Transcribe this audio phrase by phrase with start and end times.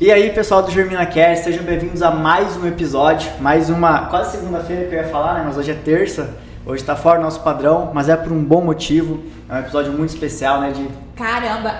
[0.00, 4.38] E aí, pessoal do Germina Care, sejam bem-vindos a mais um episódio, mais uma, quase
[4.38, 7.40] segunda-feira que eu ia falar, né, mas hoje é terça, hoje tá fora do nosso
[7.40, 10.88] padrão, mas é por um bom motivo, é um episódio muito especial, né, de...
[11.14, 11.74] Caramba,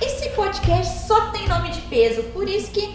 [0.00, 2.88] esse podcast só tem nome de peso, por isso que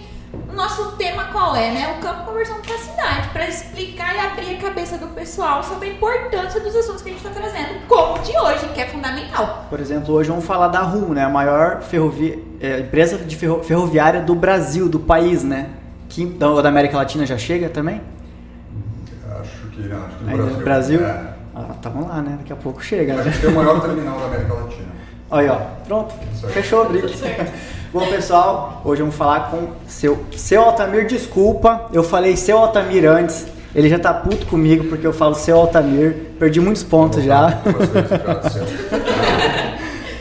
[0.50, 1.96] o nosso tema qual é, né?
[1.96, 5.90] O campo conversão com a cidade, para explicar e abrir a cabeça do pessoal sobre
[5.90, 8.88] a importância dos assuntos que a gente está trazendo, como o de hoje, que é
[8.88, 9.68] fundamental.
[9.70, 11.24] Por exemplo, hoje vamos falar da Rumo, né?
[11.24, 15.68] A maior ferrovia, é, empresa de ferro, ferroviária do Brasil, do país, né?
[16.08, 18.02] Que, da, da América Latina já chega também?
[19.42, 20.64] Acho que não, acho que Aí, Brasil.
[20.64, 21.06] Brasil?
[21.06, 21.34] É.
[21.54, 22.38] Ah, tá, vamos lá, né?
[22.40, 23.34] Daqui a pouco chega, né?
[23.38, 24.88] que é o maior terminal da América Latina.
[25.30, 25.58] Aí, ó.
[25.86, 26.16] Pronto.
[26.54, 27.10] Fechou briga.
[27.92, 31.06] Bom, pessoal, hoje vamos falar com seu, seu Altamir.
[31.06, 33.46] Desculpa, eu falei seu Altamir antes.
[33.76, 36.16] Ele já tá puto comigo porque eu falo seu Altamir.
[36.40, 37.60] Perdi muitos pontos já.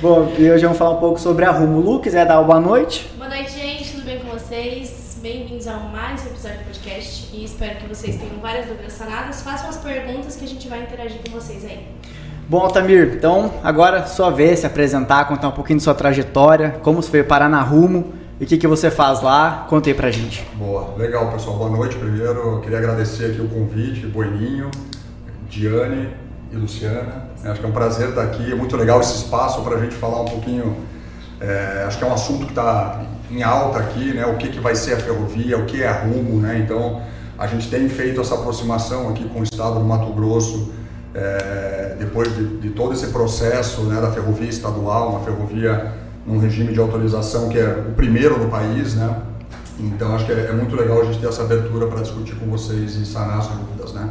[0.02, 1.78] Bom, e hoje vamos falar um pouco sobre a Rumo.
[1.78, 3.08] Lu, quiser dar uma boa noite?
[3.16, 3.92] Boa noite, gente.
[3.92, 5.16] Tudo bem com vocês?
[5.22, 9.42] Bem-vindos a mais um episódio do podcast e espero que vocês tenham várias dúvidas sanadas.
[9.42, 11.86] Façam as perguntas que a gente vai interagir com vocês aí.
[12.48, 17.00] Bom, Altamir, então agora sua vez se apresentar, contar um pouquinho de sua trajetória, como
[17.00, 19.66] você veio parar na Rumo e o que, que você faz lá.
[19.70, 20.44] Conta aí pra gente.
[20.54, 22.40] Boa, legal pessoal, boa noite primeiro.
[22.40, 24.68] Eu queria agradecer aqui o convite, Boininho,
[25.48, 26.21] Diane
[26.52, 27.24] e Luciana.
[27.44, 29.94] Acho que é um prazer estar aqui, é muito legal esse espaço para a gente
[29.94, 30.76] falar um pouquinho.
[31.40, 34.26] É, acho que é um assunto que está em alta aqui, né?
[34.26, 36.58] O que, que vai ser a ferrovia, o que é Rumo, né?
[36.58, 37.00] Então
[37.38, 40.70] a gente tem feito essa aproximação aqui com o estado do Mato Grosso
[41.14, 45.92] é, depois de, de, todo esse processo né, da ferrovia estadual, uma ferrovia
[46.26, 49.16] num regime de autorização que é o primeiro no país, né?
[49.80, 52.46] Então acho que é, é muito legal a gente ter essa abertura para discutir com
[52.46, 54.10] vocês e sanar as dúvidas, né?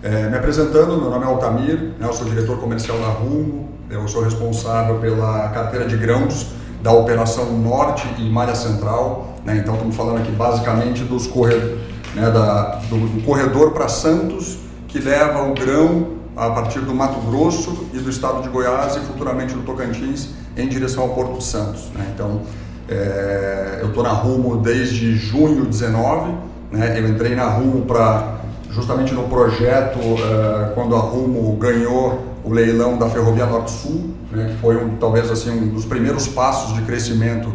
[0.00, 4.06] É, me apresentando, meu nome é Altamir, né, eu sou diretor comercial da Rumo, eu
[4.06, 9.96] sou responsável pela carteira de grãos da Operação Norte e Malha Central, né, então estamos
[9.96, 11.78] falando aqui basicamente dos corredor,
[12.14, 17.18] né, da, do, do corredor para Santos, que leva o grão a partir do Mato
[17.28, 21.90] Grosso e do estado de Goiás e futuramente do Tocantins em direção ao Porto Santos.
[21.92, 22.08] Né?
[22.14, 22.42] Então,
[22.88, 26.32] é, eu estou na Rumo desde junho 19,
[26.70, 27.00] né?
[27.00, 28.37] eu entrei na Rumo para
[28.70, 34.50] justamente no projeto é, quando a Rumo ganhou o leilão da Ferrovia Norte-Sul, né?
[34.52, 37.52] que foi um, talvez assim um dos primeiros passos de crescimento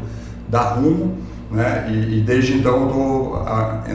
[0.47, 1.17] da Rumo.
[1.49, 1.87] Né?
[1.89, 3.45] E, e, desde então estou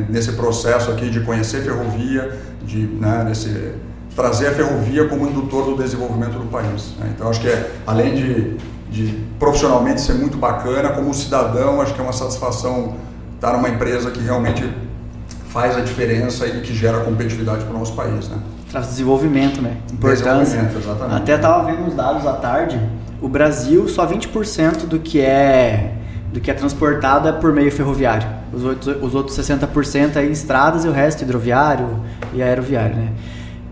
[0.09, 3.75] nesse processo aqui de conhecer ferrovia, de né, nesse
[4.15, 6.95] trazer a ferrovia como indutor do desenvolvimento do país.
[6.99, 7.13] Né?
[7.15, 8.57] Então, acho que é, além de,
[8.91, 12.97] de profissionalmente ser muito bacana, como cidadão, acho que é uma satisfação
[13.37, 14.69] estar numa empresa que realmente
[15.49, 18.29] faz a diferença e que gera competitividade para o nosso país.
[18.29, 18.39] Né?
[18.71, 19.77] Traz desenvolvimento, né?
[19.93, 20.39] Importância.
[20.41, 21.23] Desenvolvimento, exatamente.
[21.23, 22.81] Até estava vendo uns dados à tarde,
[23.21, 25.95] o Brasil, só 20% do que é
[26.33, 28.29] do que é transportado é por meio ferroviário.
[28.53, 31.89] Os outros, os outros 60% é em estradas e o resto hidroviário
[32.35, 33.09] e aeroviário, né?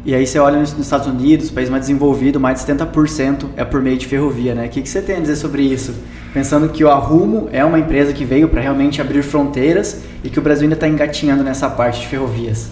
[0.07, 3.83] E aí você olha nos, Estados Unidos, país mais desenvolvido, mais de 70% é por
[3.83, 4.67] meio de ferrovia, né?
[4.67, 5.95] O que, que você tem a dizer sobre isso?
[6.37, 10.39] Pensando que o Arrumo é uma empresa que veio para realmente abrir fronteiras e que
[10.39, 12.69] o Brasil ainda está engatinhando nessa parte de ferrovias.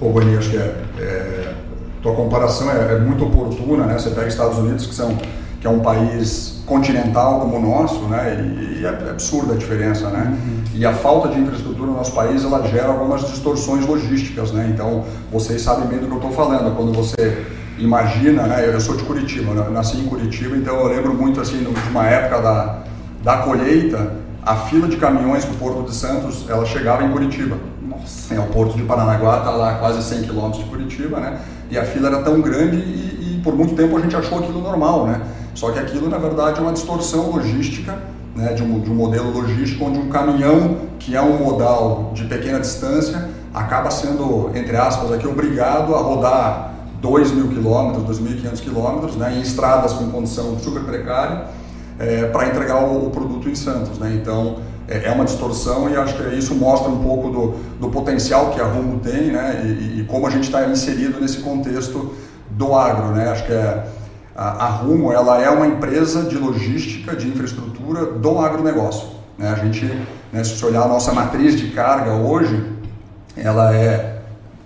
[0.00, 1.54] Pô, Boninho, acho que é, é
[2.02, 3.96] tua comparação é, é, muito oportuna, né?
[3.96, 5.16] Você pega Estados Unidos, que, são,
[5.60, 8.44] que é um país continental como o nosso, né?
[8.58, 10.36] E, e é absurda a diferença, né?
[10.36, 10.64] Uhum.
[10.74, 14.68] E a falta de infraestrutura no nosso país, ela gera algumas distorções logísticas, né?
[14.74, 16.74] Então, vocês sabem bem do que eu estou falando.
[16.74, 17.46] Quando você
[17.80, 18.66] imagina, né?
[18.66, 22.06] Eu sou de Curitiba, eu nasci em Curitiba, então eu lembro muito, assim, de uma
[22.06, 22.78] época da,
[23.22, 27.56] da colheita, a fila de caminhões para o Porto de Santos, ela chegava em Curitiba.
[27.82, 28.34] Nossa.
[28.34, 31.40] É, o Porto de Paranaguá está lá quase 100 quilômetros de Curitiba, né?
[31.70, 34.60] E a fila era tão grande e, e por muito tempo a gente achou aquilo
[34.60, 35.20] normal, né?
[35.54, 37.98] Só que aquilo, na verdade, é uma distorção logística,
[38.34, 42.24] né, de, um, de um modelo logístico onde um caminhão, que é um modal de
[42.24, 46.70] pequena distância, acaba sendo, entre aspas, aqui, obrigado a rodar
[47.00, 51.46] 2 mil quilômetros, 2.500 quilômetros, né, em estradas com condição super precária,
[51.98, 53.98] é, para entregar o, o, produto em Santos.
[53.98, 54.18] Né?
[54.20, 54.58] Então,
[54.88, 58.60] é, é, uma distorção e acho que isso mostra um pouco do, do potencial que
[58.60, 59.62] a Rumo tem né?
[59.64, 62.14] e, e como a gente está inserido nesse contexto
[62.50, 63.08] do agro.
[63.08, 63.28] Né?
[63.28, 63.86] Acho que é
[64.34, 69.08] a, Rumo ela é uma empresa de logística, de infraestrutura do agronegócio.
[69.36, 69.48] Né?
[69.48, 69.84] A gente,
[70.32, 72.64] né, se você olhar a nossa matriz de carga hoje,
[73.36, 74.19] ela é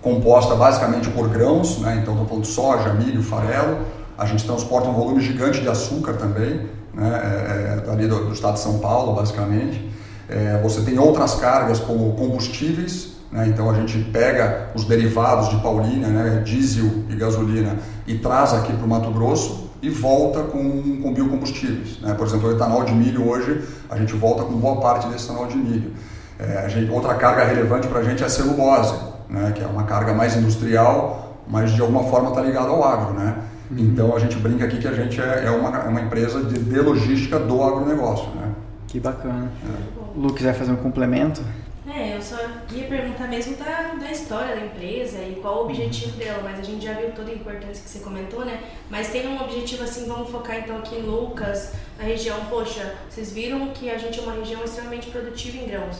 [0.05, 1.97] composta basicamente por grãos, né?
[1.99, 3.79] então estou falando de soja, milho, farelo.
[4.15, 7.81] A gente transporta um volume gigante de açúcar também, né?
[7.83, 9.91] é, é, ali do, do, estado de São Paulo, basicamente.
[10.29, 13.47] É, você tem outras cargas como combustíveis, né?
[13.47, 16.43] Então a gente pega os derivados de Paulínia, né?
[16.45, 17.75] diesel e gasolina,
[18.05, 19.71] e traz aqui para o Mato Grosso.
[19.81, 21.99] e volta com, com biocombustíveis.
[21.99, 22.13] Né?
[22.13, 25.47] Por exemplo, o etanol de milho hoje, a gente volta com boa parte desse etanol
[25.47, 25.93] de milho.
[26.39, 28.93] É, gente, outra carga relevante para a gente é a celulose,
[29.29, 29.51] né?
[29.53, 33.13] que é uma carga mais industrial, mas de alguma forma está ligada ao agro.
[33.13, 33.37] Né?
[33.71, 33.77] Uhum.
[33.79, 36.59] Então a gente brinca aqui que a gente é, é uma, é uma empresa de,
[36.59, 38.29] de logística do agronegócio.
[38.31, 38.51] Né?
[38.87, 39.51] Que bacana.
[39.63, 40.17] É.
[40.17, 41.41] O Lu quiser fazer um complemento?
[41.87, 42.35] É, eu só
[42.71, 46.63] ia perguntar mesmo da, da história da empresa e qual o objetivo dela, mas a
[46.63, 48.63] gente já viu toda a importância que você comentou, né?
[48.89, 53.31] Mas tem um objetivo assim, vamos focar então aqui em Lucas, na região, poxa, vocês
[53.31, 55.99] viram que a gente é uma região extremamente produtiva em grãos.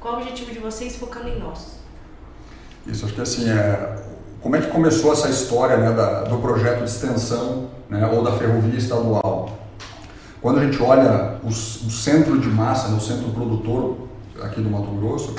[0.00, 1.81] Qual o objetivo de vocês focando em nós?
[2.86, 3.96] Isso, acho que assim, é,
[4.40, 8.32] como é que começou essa história né, da, do projeto de extensão né, ou da
[8.32, 9.58] ferrovia estadual?
[10.40, 14.08] Quando a gente olha o, o centro de massa, né, o centro produtor
[14.42, 15.34] aqui do Mato Grosso,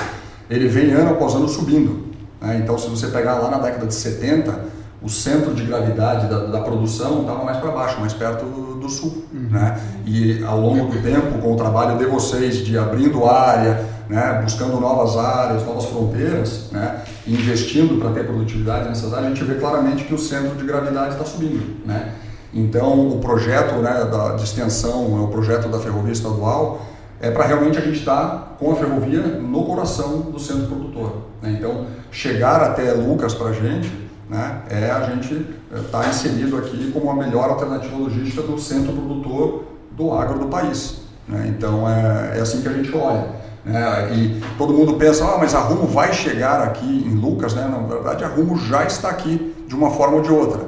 [0.50, 2.06] ele vem ano após ano subindo.
[2.40, 2.62] Né?
[2.64, 6.62] Então, se você pegar lá na década de 70, o centro de gravidade da, da
[6.62, 9.26] produção estava mais para baixo, mais perto do, do sul.
[9.34, 9.50] Uhum.
[9.50, 9.80] Né?
[10.06, 14.42] E ao longo do tempo, com o trabalho de vocês de abrindo área, né?
[14.44, 17.02] buscando novas áreas, novas fronteiras, né?
[17.26, 21.14] investindo para ter produtividade nessas áreas, a gente vê claramente que o centro de gravidade
[21.14, 21.84] está subindo.
[21.84, 22.14] Né?
[22.54, 26.86] Então, o projeto né, da, de extensão, o projeto da ferrovia estadual,
[27.20, 31.24] é para realmente a gente estar tá com a ferrovia no coração do centro produtor.
[31.42, 31.56] Né?
[31.58, 33.92] Então, chegar até Lucas para a gente
[34.30, 35.34] né, é a gente
[35.74, 40.38] estar é, tá inserido aqui como a melhor alternativa logística do centro produtor do agro
[40.38, 41.02] do país.
[41.28, 41.52] Né?
[41.58, 43.43] Então, é, é, assim que a gente olha.
[43.66, 44.14] Né?
[44.14, 47.68] E todo mundo pensa, ah, mas a Rumo vai chegar aqui em Lucas, né?
[47.68, 50.62] Na verdade, a Rumo já está aqui de uma forma ou de outra.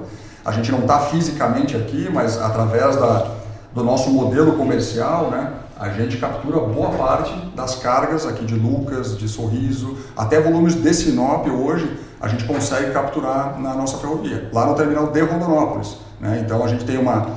[0.43, 3.31] A gente não está fisicamente aqui, mas através da,
[3.73, 5.53] do nosso modelo comercial, né?
[5.77, 10.93] a gente captura boa parte das cargas aqui de Lucas, de Sorriso, até volumes de
[10.93, 15.97] Sinop hoje a gente consegue capturar na nossa ferrovia, lá no terminal de Rondonópolis.
[16.19, 16.41] Né?
[16.43, 17.27] Então a gente tem uma,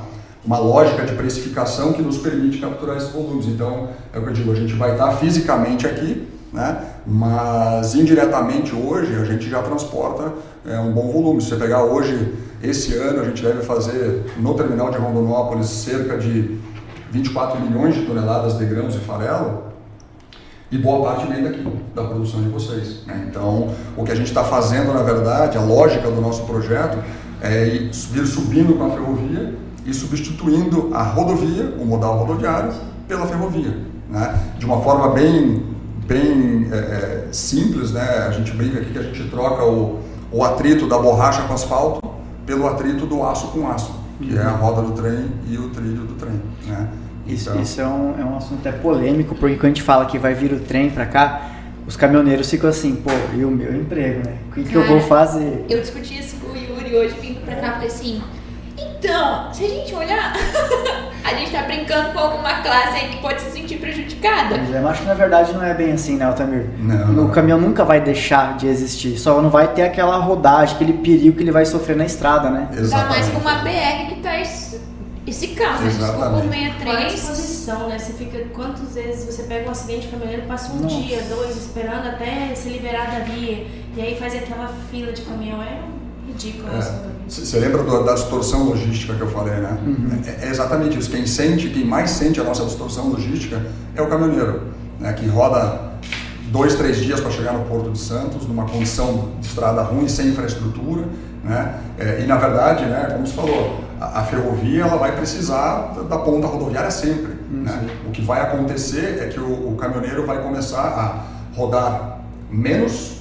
[0.45, 3.45] uma lógica de precificação que nos permite capturar esses volumes.
[3.47, 6.83] Então é o que eu digo, a gente vai estar fisicamente aqui, né?
[7.05, 10.33] mas indiretamente hoje a gente já transporta
[10.65, 11.41] é, um bom volume.
[11.41, 16.17] Se você pegar hoje, esse ano, a gente deve fazer no terminal de Rondonópolis cerca
[16.17, 16.57] de
[17.11, 19.69] 24 milhões de toneladas de grãos e farelo,
[20.71, 21.65] e boa parte vem daqui,
[21.95, 23.03] da produção de vocês.
[23.07, 23.25] Né?
[23.27, 26.99] Então, o que a gente está fazendo, na verdade, a lógica do nosso projeto
[27.41, 29.55] é ir subindo com a ferrovia
[29.89, 32.71] e substituindo a rodovia, o modal rodoviário,
[33.07, 33.77] pela ferrovia.
[34.09, 34.39] Né?
[34.57, 35.63] De uma forma bem,
[36.07, 38.27] bem é, é, simples, né?
[38.27, 39.99] a gente brinca aqui que a gente troca o,
[40.31, 42.07] o atrito da borracha com asfalto
[42.45, 46.03] pelo atrito do aço com aço que é a roda do trem e o trilho
[46.03, 46.41] do trem.
[46.67, 46.87] Né?
[47.25, 47.61] Isso, então...
[47.61, 50.33] isso é, um, é um assunto até polêmico, porque quando a gente fala que vai
[50.33, 51.51] vir o trem para cá,
[51.87, 54.37] os caminhoneiros ficam assim, pô, e o meu emprego, né?
[54.49, 55.65] O que, Cara, que eu vou fazer?
[55.69, 58.21] Eu discuti isso com o Yuri hoje, vindo pra cá, falei assim,
[58.99, 60.33] então, se a gente olhar,
[61.23, 64.57] a gente tá brincando com alguma classe aí que pode se sentir prejudicada.
[64.57, 66.69] Mas eu acho que na verdade não é bem assim, né, Altamir?
[66.77, 67.25] Não.
[67.25, 71.37] O caminhão nunca vai deixar de existir, só não vai ter aquela rodagem, aquele perigo
[71.37, 72.67] que ele vai sofrer na estrada, né?
[72.73, 72.93] Exatamente.
[72.93, 74.81] Ainda mais com uma BR que tá esse,
[75.25, 77.13] esse caso, desculpa por 63.
[77.13, 77.97] exposição, né?
[77.97, 80.95] Você fica, quantas vezes você pega um acidente de caminhoneiro, passa um Nossa.
[80.95, 83.65] dia, dois, esperando até se liberar da via,
[83.95, 85.98] e aí faz aquela fila de caminhão, é
[86.29, 86.69] ridículo.
[87.27, 87.59] Você é.
[87.59, 89.77] lembra do, da distorção logística que eu falei, né?
[89.85, 90.21] Uhum.
[90.25, 91.09] É, é, exatamente isso.
[91.09, 93.61] Quem sente, quem mais sente a nossa distorção logística
[93.95, 94.63] é o caminhoneiro,
[94.99, 95.13] né?
[95.13, 95.89] Que roda
[96.51, 100.29] dois, três dias para chegar no Porto de Santos, numa condição de estrada ruim, sem
[100.29, 101.05] infraestrutura,
[101.43, 101.75] né?
[101.99, 103.09] É, e na verdade, né?
[103.11, 107.33] Como você falou, a, a, ferrovia ela vai precisar da, da ponta rodoviária sempre.
[107.51, 107.63] Uhum.
[107.63, 107.89] Né?
[108.07, 112.19] O que vai acontecer é que o, o caminhoneiro vai começar a rodar
[112.49, 113.19] menos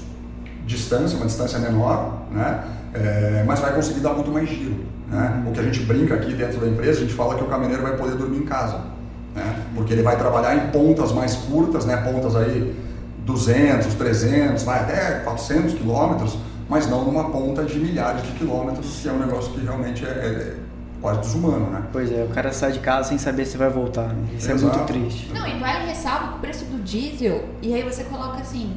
[0.66, 2.62] distância, uma distância menor, né?
[2.94, 4.76] É, mas vai conseguir dar muito mais giro.
[5.08, 5.44] Né?
[5.46, 7.82] O que a gente brinca aqui dentro da empresa, a gente fala que o caminhoneiro
[7.82, 8.80] vai poder dormir em casa,
[9.34, 9.64] né?
[9.74, 11.96] porque ele vai trabalhar em pontas mais curtas, né?
[11.96, 12.74] pontas aí
[13.24, 19.08] 200, 300, vai até 400 quilômetros, mas não numa ponta de milhares de quilômetros, que
[19.08, 20.54] é um negócio que realmente é, é
[21.00, 21.82] quase desumano, né?
[21.92, 24.28] Pois é, o cara sai de casa sem saber se vai voltar, né?
[24.36, 24.74] Isso Exato.
[24.74, 25.32] é muito triste.
[25.32, 28.76] Não, e vale ressalva que o preço do diesel, e aí você coloca assim,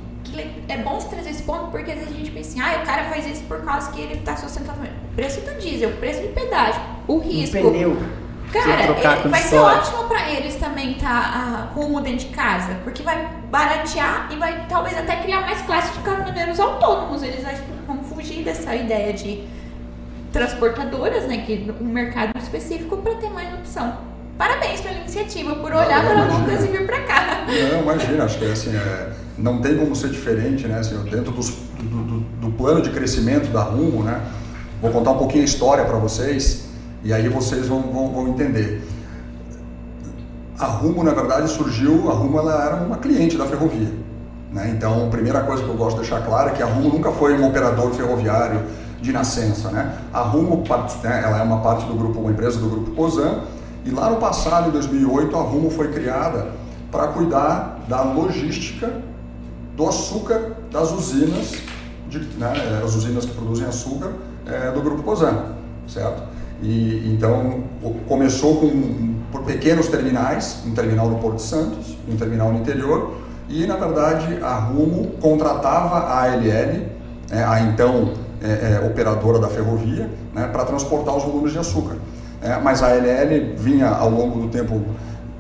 [0.68, 2.86] é bom você trazer esse ponto porque às vezes a gente pensa assim, ah, o
[2.86, 6.22] cara faz isso por causa que ele está sustentando o preço do diesel, o preço
[6.22, 7.58] de pedágio, o risco.
[7.58, 7.98] Um pneu.
[8.52, 12.76] Cara, é, vai ser ótimo para eles também estar tá, ah, rumo dentro de casa,
[12.84, 17.24] porque vai baratear e vai talvez até criar mais classe de caminhoneiros autônomos.
[17.24, 17.46] Eles
[17.88, 19.48] vão fugir dessa ideia de
[20.34, 24.11] transportadoras, né, que um mercado específico para ter mais opção.
[24.38, 27.46] Parabéns pela iniciativa, por olhar para Lucas e vir para cá.
[27.48, 30.80] Não, imagina, acho que assim, é, não tem como ser diferente, né?
[30.80, 34.22] Assim, dentro dos, do, do, do, plano de crescimento da Rumo, né?
[34.82, 36.70] Vou contar um pouquinho a história para vocês.
[37.04, 38.88] E aí vocês vão, vão, vão entender.
[40.58, 43.92] A Rumo, na verdade, surgiu, a Rumo ela era uma cliente da ferrovia.
[44.52, 44.74] Né?
[44.76, 47.12] Então, a primeira coisa que eu gosto de deixar claro é que a Rumo nunca
[47.12, 48.62] foi um operador ferroviário
[49.02, 49.72] de nascença.
[49.72, 49.98] Né?
[50.14, 50.64] A Rumo
[51.04, 53.42] né, ela é uma parte do grupo, uma empresa do grupo Cosan,
[53.86, 56.52] e lá no passado, em 2008, a Rumo foi criada
[56.92, 59.02] para cuidar da logística
[59.76, 61.54] do açúcar das usinas,
[62.08, 64.12] de, né, as usinas que produzem açúcar
[64.46, 65.56] é, do grupo Cosan,
[65.88, 66.22] certo?
[66.62, 67.64] E então
[68.08, 73.16] começou com por pequenos terminais, um terminal no Porto Santos, um terminal no interior,
[73.50, 76.42] e na verdade a Rumo contratava a ALL,
[77.30, 81.96] né, a então é, é, operadora da ferrovia, né, para transportar os volumes de açúcar.
[82.42, 84.82] É, mas a ALL vinha ao longo do tempo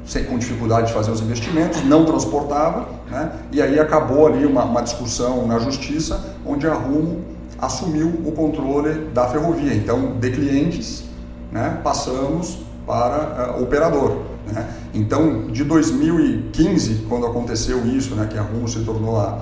[0.05, 4.63] sem, com dificuldade de fazer os investimentos, não transportava, né, e aí acabou ali uma,
[4.63, 7.21] uma discussão na justiça, onde a Rumo
[7.59, 9.73] assumiu o controle da ferrovia.
[9.73, 11.03] Então, de clientes,
[11.51, 14.17] né, passamos para uh, operador.
[14.51, 14.67] Né?
[14.93, 19.39] Então, de 2015, quando aconteceu isso, né, que a Rumo se tornou a,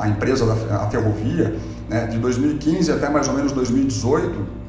[0.00, 1.56] a empresa da a ferrovia,
[1.88, 4.63] né, de 2015 até mais ou menos 2018,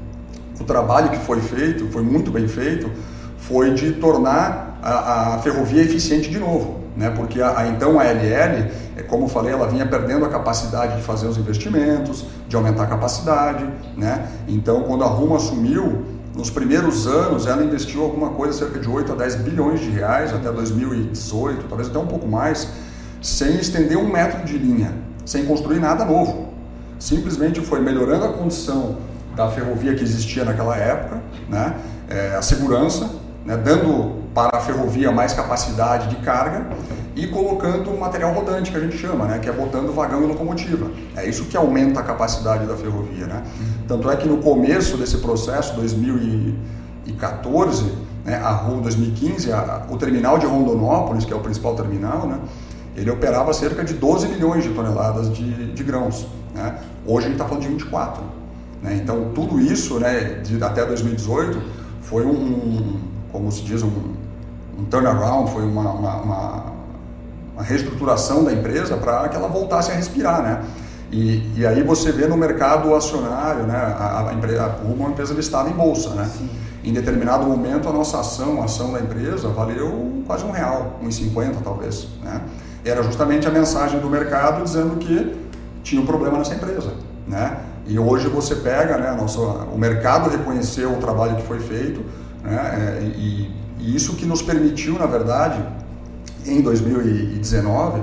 [0.60, 2.90] o trabalho que foi feito, foi muito bem feito,
[3.38, 6.86] foi de tornar a, a ferrovia eficiente de novo.
[6.96, 7.10] Né?
[7.10, 10.96] Porque a, a, então a LL, é, como eu falei, ela vinha perdendo a capacidade
[10.96, 13.68] de fazer os investimentos, de aumentar a capacidade.
[13.98, 14.28] Né?
[14.48, 19.12] Então, quando a Rumo assumiu, nos primeiros anos, ela investiu alguma coisa, cerca de 8
[19.12, 22.68] a 10 bilhões de reais até 2018, talvez até um pouco mais,
[23.22, 24.94] sem estender um metro de linha,
[25.26, 26.50] sem construir nada novo.
[27.00, 28.98] Simplesmente foi melhorando a condição
[29.36, 31.76] da ferrovia que existia naquela época, né?
[32.08, 33.10] É, a segurança,
[33.46, 33.58] né?
[33.58, 36.68] dando para a ferrovia mais capacidade de carga
[37.16, 39.38] e colocando material rodante, que a gente chama, né?
[39.40, 40.90] que é botando vagão e locomotiva.
[41.16, 43.28] É isso que aumenta a capacidade da ferrovia.
[43.28, 43.44] Né?
[43.88, 47.94] Tanto é que no começo desse processo, 2014,
[48.26, 52.40] né, a RU 2015, a, o terminal de Rondonópolis, que é o principal terminal, né,
[52.96, 56.28] ele operava cerca de 12 milhões de toneladas de, de grãos.
[56.54, 56.78] Né?
[57.06, 58.22] Hoje a gente está falando de 24.
[58.86, 59.00] Né?
[59.02, 61.60] Então tudo isso, né, de, até 2018,
[62.02, 63.00] foi um,
[63.32, 63.92] como se diz, um,
[64.78, 66.64] um turnaround, foi uma, uma, uma,
[67.56, 70.64] uma reestruturação da empresa para que ela voltasse a respirar, né?
[71.12, 73.76] E, e aí você vê no mercado acionário, né?
[73.76, 76.30] A, a, empresa, a é uma empresa listada em bolsa, né?
[76.38, 76.50] Sim.
[76.84, 81.16] Em determinado momento a nossa ação, a ação da empresa, valeu quase um real, uns
[81.16, 82.42] 50 talvez, né?
[82.84, 85.36] Era justamente a mensagem do mercado dizendo que
[85.82, 86.94] tinha um problema nessa empresa,
[87.28, 87.58] né?
[87.88, 89.12] E hoje você pega, né?
[89.12, 92.02] Nosso, o mercado reconheceu o trabalho que foi feito,
[92.44, 93.00] né?
[93.00, 95.64] É, e, e isso que nos permitiu, na verdade,
[96.46, 98.02] em 2019,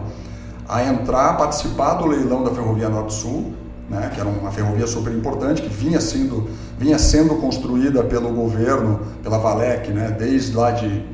[0.69, 3.53] a entrar, participar do leilão da Ferrovia Norte-Sul,
[3.89, 6.49] né, que era uma ferrovia super importante, que vinha sendo,
[6.79, 11.05] vinha sendo construída pelo governo, pela Valec, né, desde lá de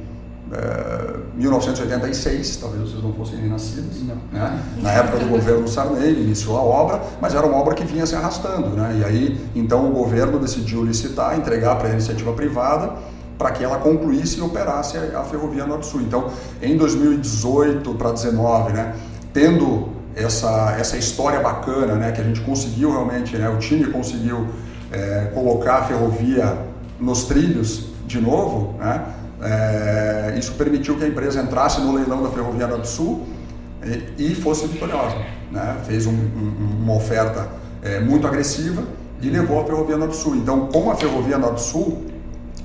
[0.53, 4.17] é, 1986, talvez vocês não fossem nem nascidos, né?
[4.81, 8.15] na época do governo Sarney, iniciou a obra, mas era uma obra que vinha se
[8.15, 8.71] arrastando.
[8.71, 9.01] Né?
[9.01, 12.93] E aí, então, o governo decidiu licitar, entregar para a iniciativa privada,
[13.37, 16.01] para que ela concluísse e operasse a, a Ferrovia Norte-Sul.
[16.01, 18.95] Então, em 2018 para 2019, né,
[19.33, 24.49] tendo essa, essa história bacana, né, que a gente conseguiu realmente, né, o time conseguiu
[24.91, 26.59] é, colocar a ferrovia
[26.99, 29.05] nos trilhos de novo, né,
[29.41, 33.27] é, isso permitiu que a empresa entrasse no leilão da Ferrovia Norte-Sul
[34.19, 35.17] e, e, fosse vitoriosa.
[35.51, 37.49] Né, fez um, um, uma oferta
[37.83, 38.83] é, muito agressiva
[39.23, 40.37] e levou a Ferrovia Norte-Sul.
[40.37, 42.05] Então, com a Ferrovia Norte-Sul,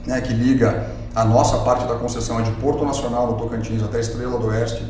[0.05, 4.39] né, que liga a nossa parte da concessão de Porto Nacional, no Tocantins, até Estrela
[4.39, 4.83] do Oeste,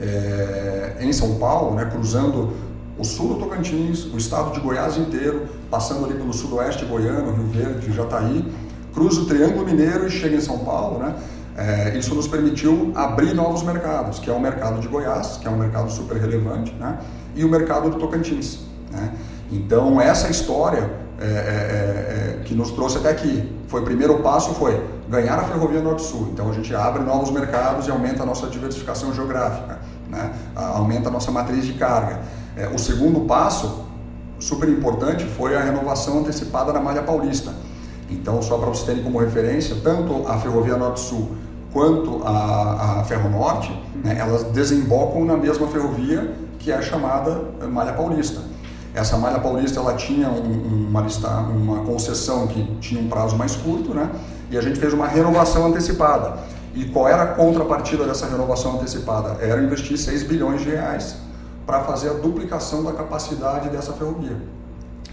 [0.00, 2.52] é, em São Paulo, né, cruzando
[2.96, 7.46] o sul do Tocantins, o estado de Goiás inteiro, passando ali pelo sudoeste goiano, Rio
[7.48, 8.44] Verde, Jataí,
[8.94, 11.14] cruza o Triângulo Mineiro e chega em São Paulo, né?
[11.56, 15.50] É, isso nos permitiu abrir novos mercados, que é o mercado de Goiás, que é
[15.50, 16.98] um mercado super relevante, né?
[17.36, 18.60] E o mercado do Tocantins,
[18.90, 19.12] né?
[19.52, 23.52] Então essa história é, é, é, que nos trouxe até aqui.
[23.68, 26.30] Foi o primeiro passo foi ganhar a ferrovia Norte-Sul.
[26.32, 30.32] Então a gente abre novos mercados e aumenta a nossa diversificação geográfica, né?
[30.56, 32.20] aumenta a nossa matriz de carga.
[32.56, 33.84] É, o segundo passo,
[34.40, 37.52] super importante, foi a renovação antecipada na malha paulista.
[38.10, 41.30] Então, só para vocês terem como referência, tanto a ferrovia Norte-Sul
[41.72, 47.42] quanto a, a Ferro Norte, né, elas desembocam na mesma ferrovia que é a chamada
[47.68, 48.40] malha paulista.
[48.94, 53.56] Essa malha paulista ela tinha um, uma, lista, uma concessão que tinha um prazo mais
[53.56, 54.08] curto, né?
[54.50, 56.38] E a gente fez uma renovação antecipada.
[56.74, 59.36] E qual era a contrapartida dessa renovação antecipada?
[59.44, 61.16] Era investir 6 bilhões de reais
[61.66, 64.36] para fazer a duplicação da capacidade dessa ferrovia.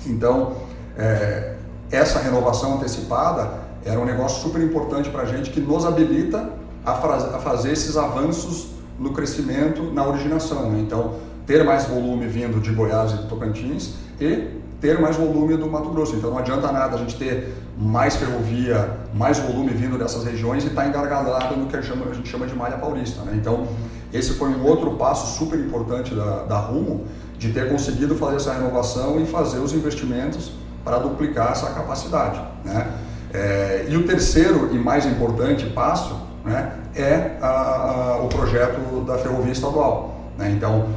[0.05, 0.53] Então,
[0.97, 1.55] é,
[1.91, 6.49] essa renovação antecipada, era um negócio super importante para a gente que nos habilita
[6.85, 8.67] a, a, fazer esses avanços
[8.97, 10.71] no crescimento, na originação.
[10.71, 10.79] Né?
[10.79, 15.69] Então, ter mais volume vindo de Goiás e do Tocantins e ter mais volume do
[15.69, 16.15] Mato Grosso.
[16.15, 20.67] Então não adianta nada a gente ter mais ferrovia, mais volume vindo dessas regiões e
[20.67, 23.21] estar tá engargalhado no que a gente chama de malha paulista.
[23.23, 23.33] Né?
[23.35, 23.67] Então
[24.11, 27.05] esse foi um outro passo super importante da, da Rumo,
[27.37, 30.51] de ter conseguido fazer essa renovação e fazer os investimentos
[30.83, 32.41] para duplicar essa capacidade.
[32.63, 32.87] Né?
[33.33, 39.17] É, e o terceiro e mais importante passo né, é a, a, o projeto da
[39.17, 40.31] ferrovia estadual.
[40.37, 40.51] Né?
[40.51, 40.89] Então,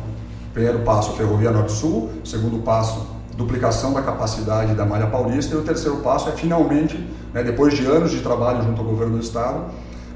[0.52, 5.98] primeiro passo, ferrovia Norte-Sul, segundo passo, duplicação da capacidade da malha paulista e o terceiro
[5.98, 6.96] passo é finalmente,
[7.32, 9.64] né, depois de anos de trabalho junto ao governo do estado,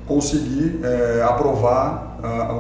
[0.06, 2.08] conseguir é, aprovar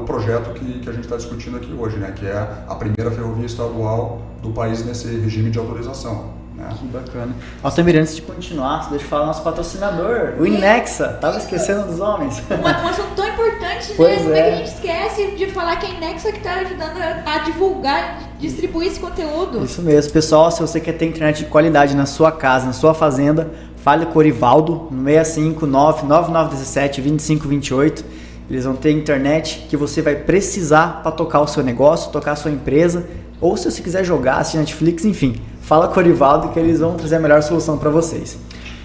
[0.00, 3.10] o projeto que, que a gente está discutindo aqui hoje, né, que é a primeira
[3.10, 6.37] ferrovia estadual do país nesse regime de autorização.
[6.68, 6.76] Né?
[6.78, 7.34] Que bacana.
[7.62, 11.08] Altamir, antes de continuar, deixa eu falar nosso patrocinador, o Inexa.
[11.20, 12.42] Tava esquecendo dos homens.
[12.50, 13.94] Uma, um assunto tão importante, né?
[13.96, 14.42] Pois Como é.
[14.42, 18.88] que a gente esquece de falar que a Inexa que está ajudando a divulgar, distribuir
[18.88, 19.64] esse conteúdo?
[19.64, 20.12] Isso mesmo.
[20.12, 24.06] Pessoal, se você quer ter internet de qualidade na sua casa, na sua fazenda, fale
[24.06, 28.04] com o Orivaldo no 659 9917 2528.
[28.50, 32.36] Eles vão ter internet que você vai precisar para tocar o seu negócio, tocar a
[32.36, 33.06] sua empresa,
[33.40, 36.96] ou se você quiser jogar, assistir Netflix, enfim Fala com o Orivaldo que eles vão
[36.96, 38.38] trazer a melhor solução para vocês.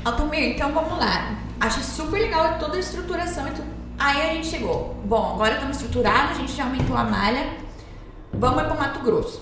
[0.04, 1.34] Altamir, então vamos lá.
[1.58, 3.68] Achei super legal toda a estruturação e tudo.
[3.98, 4.94] Aí a gente chegou.
[5.06, 7.52] Bom, agora estamos estruturados, a gente já aumentou a malha.
[8.34, 9.42] Vamos para Mato Grosso.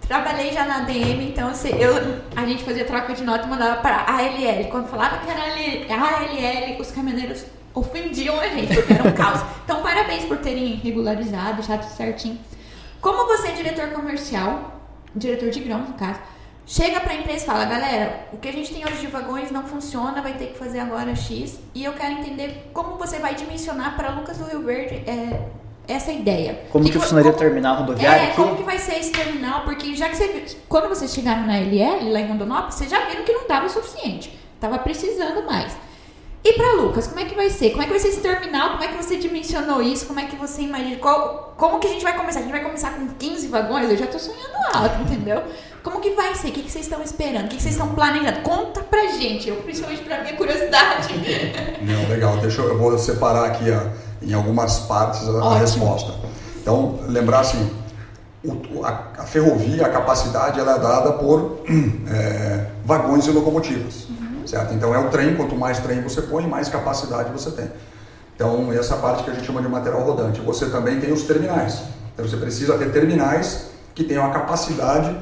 [0.00, 1.92] Trabalhei já na DM, então assim, eu,
[2.34, 4.70] a gente fazia troca de nota e mandava para a ALL.
[4.70, 7.44] Quando falava que era a ALL, os caminhoneiros
[7.74, 9.42] ofendiam a gente, porque era um caos.
[9.68, 12.38] Então, parabéns por terem regularizado, deixado tudo certinho.
[13.00, 14.80] Como você é diretor comercial,
[15.14, 16.20] diretor de grão, no caso,
[16.66, 19.50] chega para a empresa e fala, galera, o que a gente tem hoje de vagões
[19.50, 21.58] não funciona, vai ter que fazer agora X.
[21.74, 25.40] E eu quero entender como você vai dimensionar para Lucas do Rio Verde é,
[25.86, 26.60] essa ideia.
[26.70, 28.30] Como que, que funcionaria como, o terminal rodoviário?
[28.30, 29.62] É, como que vai ser esse terminal?
[29.62, 33.24] Porque já que você, quando vocês chegaram na LL, lá em Rondonópolis, vocês já viram
[33.24, 34.38] que não dava o suficiente.
[34.60, 35.76] Tava precisando mais.
[36.44, 37.70] E para Lucas, como é que vai ser?
[37.70, 38.70] Como é que vai ser esse terminal?
[38.70, 40.06] Como é que você dimensionou isso?
[40.06, 40.96] Como é que você imagina?
[40.96, 42.38] Qual, como que a gente vai começar?
[42.38, 43.90] A gente vai começar com 15 vagões?
[43.90, 45.42] Eu já tô sonhando alto, entendeu?
[45.82, 46.48] Como que vai ser?
[46.48, 47.46] O que, que vocês estão esperando?
[47.46, 48.40] O que, que vocês estão planejando?
[48.40, 51.08] Conta pra gente, eu, principalmente pra minha curiosidade.
[51.82, 52.36] Não, legal.
[52.38, 53.90] Deixa eu, eu vou separar aqui a,
[54.22, 56.14] em algumas partes a, a resposta.
[56.60, 57.70] Então, lembrar assim,
[58.44, 61.62] o, a, a, ferrovia, a capacidade, ela é dada por
[62.10, 64.06] é, vagões e locomotivas.
[64.48, 64.72] Certo?
[64.72, 67.70] Então é o trem, quanto mais trem você põe, mais capacidade você tem.
[68.34, 70.40] Então, essa parte que a gente chama de material rodante.
[70.40, 71.82] Você também tem os terminais.
[72.14, 75.14] Então, você precisa ter terminais que tenham a capacidade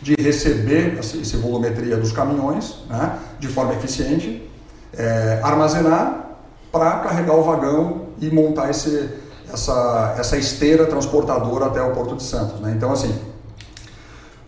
[0.00, 4.48] de receber essa volumetria dos caminhões né, de forma eficiente,
[4.96, 6.38] é, armazenar
[6.72, 9.10] para carregar o vagão e montar esse,
[9.52, 12.60] essa, essa esteira transportadora até o Porto de Santos.
[12.60, 12.72] Né?
[12.74, 13.14] Então, assim,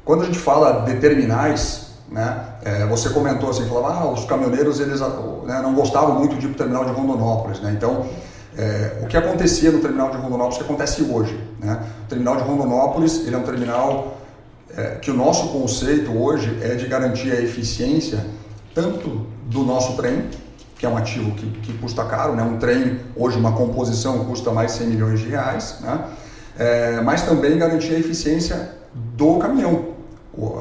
[0.05, 4.79] quando a gente fala de terminais, né, é, você comentou assim, falava, ah, os caminhoneiros
[4.81, 7.61] eles né, não gostavam muito de ir terminal de Rondonópolis.
[7.61, 7.72] Né?
[7.75, 8.07] Então,
[8.57, 11.40] é, o que acontecia no terminal de Rondonópolis, que acontece hoje.
[11.59, 11.83] Né?
[12.05, 14.18] O terminal de Rondonópolis ele é um terminal
[14.77, 18.25] é, que o nosso conceito hoje é de garantir a eficiência
[18.75, 20.29] tanto do nosso trem,
[20.79, 22.42] que é um ativo que, que custa caro, né?
[22.42, 26.05] um trem hoje uma composição custa mais de 100 milhões de reais, né?
[26.59, 29.91] É, mas também garantir a eficiência do caminhão.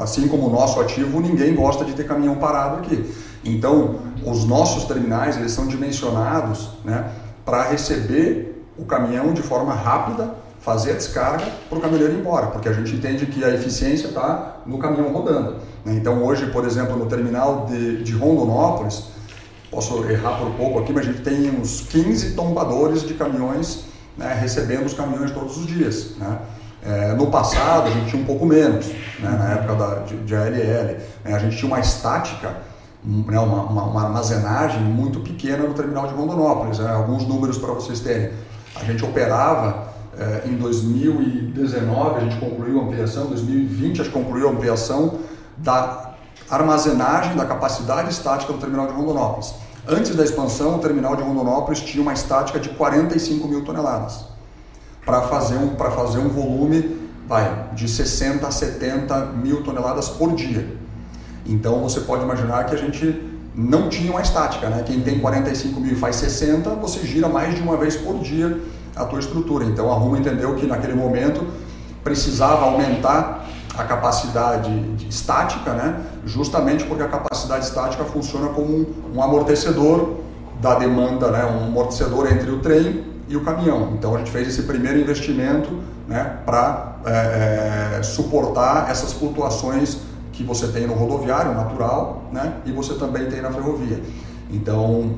[0.02, 3.10] Assim como o nosso ativo, ninguém gosta de ter caminhão parado aqui.
[3.44, 7.10] Então, os nossos terminais eles são dimensionados né,
[7.46, 12.48] para receber o caminhão de forma rápida fazer a descarga para o caminhoneiro ir embora,
[12.48, 15.56] porque a gente entende que a eficiência está no caminhão rodando.
[15.84, 15.96] Né?
[15.96, 19.06] Então hoje, por exemplo, no terminal de, de Rondonópolis,
[19.72, 24.38] posso errar por pouco aqui, mas a gente tem uns 15 tombadores de caminhões né,
[24.40, 26.12] recebendo os caminhões todos os dias.
[26.18, 26.38] Né?
[26.84, 28.88] É, no passado a gente tinha um pouco menos,
[29.20, 30.98] né, na época da, de, de ALL.
[31.24, 32.58] Né, a gente tinha uma estática,
[33.04, 36.80] né, uma, uma, uma, armazenagem muito pequena no terminal de Rondonópolis.
[36.80, 38.32] Né, alguns números para vocês terem.
[38.76, 44.14] A gente operava é, em 2019 a gente concluiu a ampliação, em 2020 a gente
[44.14, 45.20] concluiu a ampliação
[45.58, 46.16] da
[46.50, 49.54] armazenagem da capacidade estática do terminal de Rondonópolis.
[49.88, 54.31] Antes da expansão, o terminal de Rondonópolis tinha uma estática de 45 mil toneladas
[55.06, 60.68] para fazer um fazer um volume vai de 60 a 70 mil toneladas por dia.
[61.46, 64.84] Então você pode imaginar que a gente não tinha uma estática, né?
[64.86, 68.62] Quem tem 45 mil e faz 60, você gira mais de uma vez por dia
[68.96, 69.66] a tua estrutura.
[69.66, 71.46] Então a Rumo entendeu que naquele momento
[72.04, 74.72] precisava aumentar a a capacidade
[75.10, 76.02] estática, né?
[76.26, 78.86] justamente porque a capacidade estática funciona como um,
[79.16, 80.18] um amortecedor
[80.62, 81.46] da demanda, né?
[81.46, 83.94] um amortecedor entre o trem e o caminhão.
[83.98, 85.70] Então a gente fez esse primeiro investimento
[86.08, 86.38] né?
[86.46, 90.00] para é, é, suportar essas flutuações
[90.34, 92.54] que você tem no rodoviário natural né?
[92.66, 94.02] e você também tem na ferrovia.
[94.54, 95.16] Então,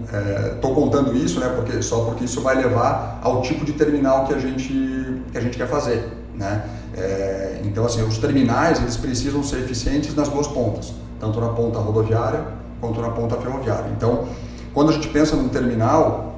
[0.54, 4.26] estou é, contando isso, né, porque só porque isso vai levar ao tipo de terminal
[4.26, 6.64] que a gente que a gente quer fazer, né?
[6.96, 11.80] É, então, assim, os terminais eles precisam ser eficientes nas duas pontas, tanto na ponta
[11.80, 12.46] rodoviária
[12.80, 13.90] quanto na ponta ferroviária.
[13.98, 14.28] Então,
[14.72, 16.33] quando a gente pensa num terminal,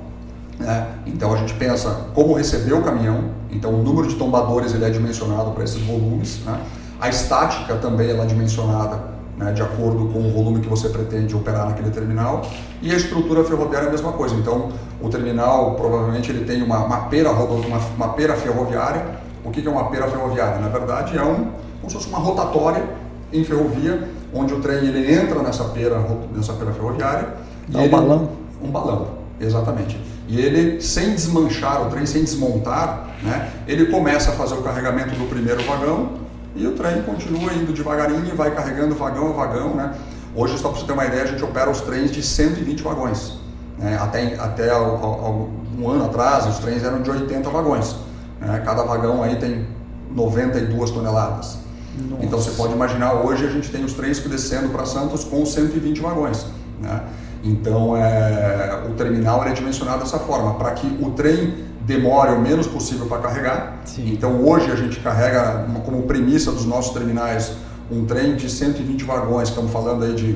[0.60, 4.86] né, então a gente pensa como receber o caminhão, então o número de tombadores ele
[4.86, 6.60] é dimensionado para esses volumes, né?
[7.00, 11.36] a estática também ela é dimensionada né, de acordo com o volume que você pretende
[11.36, 12.42] operar naquele terminal.
[12.82, 14.36] E a estrutura ferroviária é a mesma coisa.
[14.36, 14.70] Então,
[15.02, 19.06] o terminal provavelmente ele tem uma, uma, pera, uma, uma pera ferroviária.
[19.44, 20.60] O que é uma pera ferroviária?
[20.60, 22.84] Na verdade, é um, como se fosse uma rotatória
[23.32, 26.02] em ferrovia, onde o trem ele entra nessa pera,
[26.34, 27.30] nessa pera ferroviária.
[27.68, 28.30] Dá um ele, balão?
[28.64, 29.08] Um balão,
[29.40, 30.00] exatamente.
[30.28, 35.16] E ele, sem desmanchar o trem, sem desmontar, né, ele começa a fazer o carregamento
[35.16, 36.14] do primeiro vagão
[36.56, 39.94] e o trem continua indo devagarinho e vai carregando vagão a vagão, né?
[40.36, 43.34] Hoje, só para você ter uma ideia, a gente opera os trens de 120 vagões.
[43.78, 43.98] Né?
[44.02, 47.96] Até, até um ano atrás, os trens eram de 80 vagões.
[48.42, 48.62] Né?
[48.66, 49.66] Cada vagão aí tem
[50.12, 51.58] 92 toneladas.
[52.10, 52.26] Nossa.
[52.26, 55.46] Então você pode imaginar, hoje a gente tem os trens que descendo para Santos com
[55.46, 56.46] 120 vagões.
[56.82, 57.02] Né?
[57.46, 62.66] Então é, o terminal é dimensionado dessa forma, para que o trem demore o menos
[62.66, 63.82] possível para carregar.
[63.86, 64.12] Sim.
[64.12, 67.54] Então hoje a gente carrega como premissa dos nossos terminais
[67.92, 70.36] um trem de 120 vagões, estamos falando aí de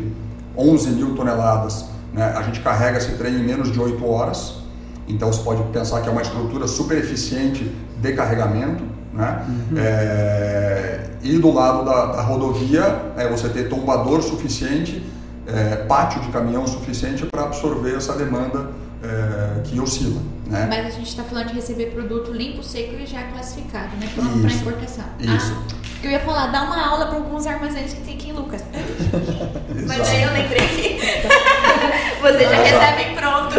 [0.56, 1.86] 11 mil toneladas.
[2.14, 2.24] Né?
[2.36, 4.60] A gente carrega esse trem em menos de 8 horas.
[5.08, 8.84] Então você pode pensar que é uma estrutura super eficiente de carregamento.
[9.12, 9.46] Né?
[9.48, 9.78] Uhum.
[9.78, 11.06] É...
[11.22, 15.04] E do lado da, da, rodovia é você ter tombador suficiente,
[15.54, 18.70] é, pátio de caminhão suficiente para absorver essa demanda
[19.04, 20.22] é, que oscila.
[20.48, 20.66] Né?
[20.68, 24.10] Mas a gente está falando de receber produto limpo, seco e já classificado, né?
[24.16, 25.06] Pronto para importação.
[25.20, 25.56] Isso.
[25.56, 28.64] Ah, eu ia falar, dá uma aula para alguns armazéns que tem aqui em Lucas.
[29.88, 31.00] Mas aí eu lembrei que
[32.22, 33.56] você já recebe pronto.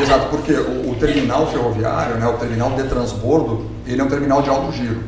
[0.00, 4.42] Exato, porque o, o, terminal ferroviário, né, o terminal de transbordo, ele é um terminal
[4.42, 5.02] de alto giro.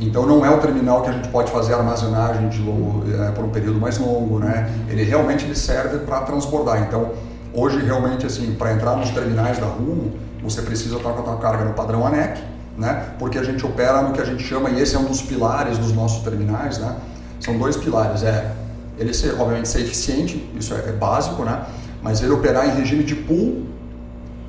[0.00, 3.44] Então não é um terminal que a gente pode fazer armazenagem de longo, é, por
[3.44, 4.70] um período mais longo, né?
[4.88, 6.82] Ele realmente ele serve para transbordar.
[6.82, 7.12] Então
[7.52, 11.36] Hoje, realmente, assim, para entrar nos terminais da Rumo, você precisa estar com a tua
[11.38, 12.40] carga no padrão ANEC,
[12.76, 13.14] né?
[13.18, 15.78] Porque a gente opera no que a gente chama, e esse é um dos pilares
[15.78, 16.94] dos nossos terminais, né?
[17.40, 18.52] São dois pilares, é
[18.98, 21.64] ele ser, obviamente, ser eficiente, isso é, é básico, né?
[22.02, 23.66] Mas ele operar em regime de pool,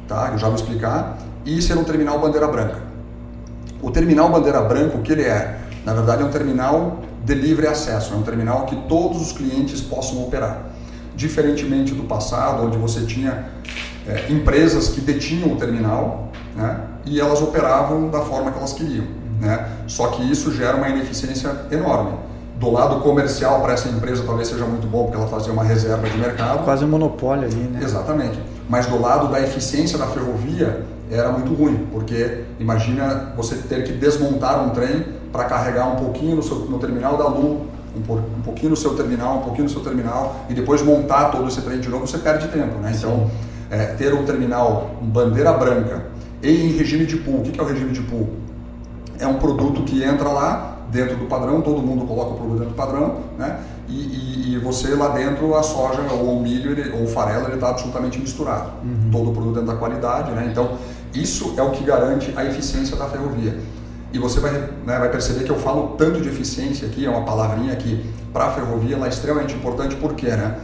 [0.08, 0.30] tá?
[0.34, 2.89] Eu já vou explicar, e ser um terminal bandeira branca.
[3.82, 5.58] O terminal bandeira branca, o que ele é?
[5.86, 9.82] Na verdade, é um terminal de livre acesso, é um terminal que todos os clientes
[9.82, 10.70] possam operar
[11.20, 13.50] diferentemente do passado, onde você tinha
[14.08, 19.06] é, empresas que detinham o terminal né, e elas operavam da forma que elas queriam.
[19.42, 19.70] Né?
[19.86, 22.14] Só que isso gera uma ineficiência enorme.
[22.58, 26.10] Do lado comercial, para essa empresa talvez seja muito bom, porque ela fazia uma reserva
[26.10, 26.64] de mercado.
[26.64, 27.80] Quase um monopólio ali, né?
[27.84, 28.40] Exatamente.
[28.70, 33.94] Mas do lado da eficiência da ferrovia, era muito ruim, porque imagina você ter que
[33.94, 38.42] desmontar um trem para carregar um pouquinho no, seu, no terminal da Lu um, um
[38.42, 41.80] pouquinho no seu terminal, um pouquinho no seu terminal e depois montar todo esse trem
[41.80, 42.94] de novo, você perde tempo, né?
[42.96, 43.30] Então,
[43.70, 46.06] é, ter um terminal bandeira branca
[46.42, 47.40] e em regime de pool.
[47.40, 48.30] O que é o regime de pool?
[49.20, 52.74] É um produto que entra lá dentro do padrão, todo mundo coloca o produto dentro
[52.74, 53.60] do padrão, né?
[53.88, 57.46] E, e, e você lá dentro, a soja ou o milho ele, ou o farelo,
[57.46, 58.72] ele está absolutamente misturado.
[58.84, 59.10] Uhum.
[59.12, 60.48] Todo o produto dentro da qualidade, né?
[60.50, 60.78] Então,
[61.14, 63.60] isso é o que garante a eficiência da ferrovia.
[64.12, 67.24] E você vai, né, vai perceber que eu falo tanto de eficiência aqui, é uma
[67.24, 70.28] palavrinha que para a ferrovia ela é extremamente importante, por quê?
[70.28, 70.60] Né?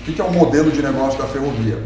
[0.00, 1.82] O que é o modelo de negócio da ferrovia?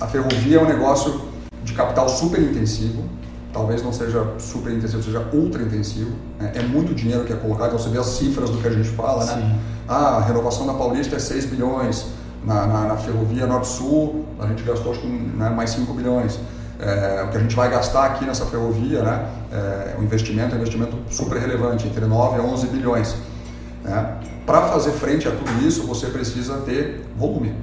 [0.00, 1.22] A ferrovia é um negócio
[1.62, 3.04] de capital super intensivo,
[3.52, 6.12] talvez não seja super intensivo, seja ultra intensivo.
[6.38, 6.52] Né?
[6.54, 8.88] É muito dinheiro que é colocado, então você vê as cifras do que a gente
[8.90, 9.60] fala, né?
[9.86, 12.06] Ah, a renovação da Paulista é 6 bilhões,
[12.44, 16.38] na, na, na ferrovia Norte-Sul a gente gastou acho que né, mais 5 bilhões
[16.80, 20.58] é, o que a gente vai gastar aqui nessa ferrovia, né, é, o investimento é
[20.58, 23.16] um investimento super relevante, entre 9 a 11 bilhões.
[23.84, 24.16] Né?
[24.46, 27.54] Para fazer frente a tudo isso, você precisa ter volume.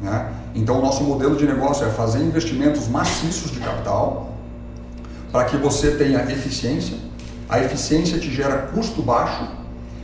[0.00, 0.32] Né?
[0.54, 4.32] Então, o nosso modelo de negócio é fazer investimentos maciços de capital
[5.32, 6.96] para que você tenha eficiência.
[7.48, 9.48] A eficiência te gera custo baixo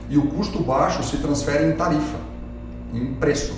[0.09, 2.17] e o custo baixo se transfere em tarifa,
[2.93, 3.55] em preço.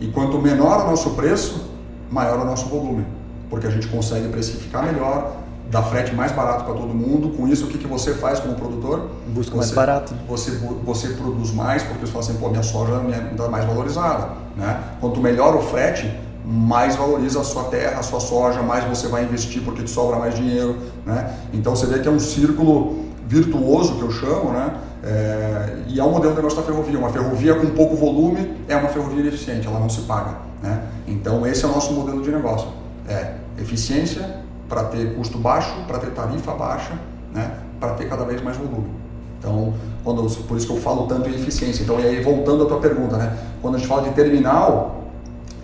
[0.00, 1.70] E quanto menor o nosso preço,
[2.10, 3.17] maior o nosso volume
[3.50, 5.36] porque a gente consegue precificar melhor,
[5.70, 7.36] dar frete mais barato para todo mundo.
[7.36, 9.10] Com isso, o que, que você faz como produtor?
[9.28, 10.14] Busca você, mais barato.
[10.28, 10.50] Você,
[10.84, 14.30] você produz mais porque você fala assim, pô, minha soja está mais valorizada.
[14.56, 14.80] Né?
[15.00, 16.10] Quanto melhor o frete,
[16.44, 20.18] mais valoriza a sua terra, a sua soja, mais você vai investir porque te sobra
[20.18, 20.76] mais dinheiro.
[21.04, 21.34] Né?
[21.52, 24.74] Então você vê que é um círculo virtuoso que eu chamo, né?
[25.04, 26.98] É, e é o modelo de negócio da ferrovia.
[26.98, 30.36] Uma ferrovia com pouco volume é uma ferrovia ineficiente, ela não se paga.
[30.62, 30.82] Né?
[31.06, 32.68] Então esse é o nosso modelo de negócio.
[33.08, 36.92] É eficiência para ter custo baixo, para ter tarifa baixa,
[37.32, 37.52] né?
[37.80, 38.90] para ter cada vez mais volume.
[39.38, 39.72] Então,
[40.04, 41.82] quando, por isso que eu falo tanto em eficiência.
[41.82, 43.36] Então, e aí voltando à tua pergunta, né?
[43.62, 45.04] quando a gente fala de terminal,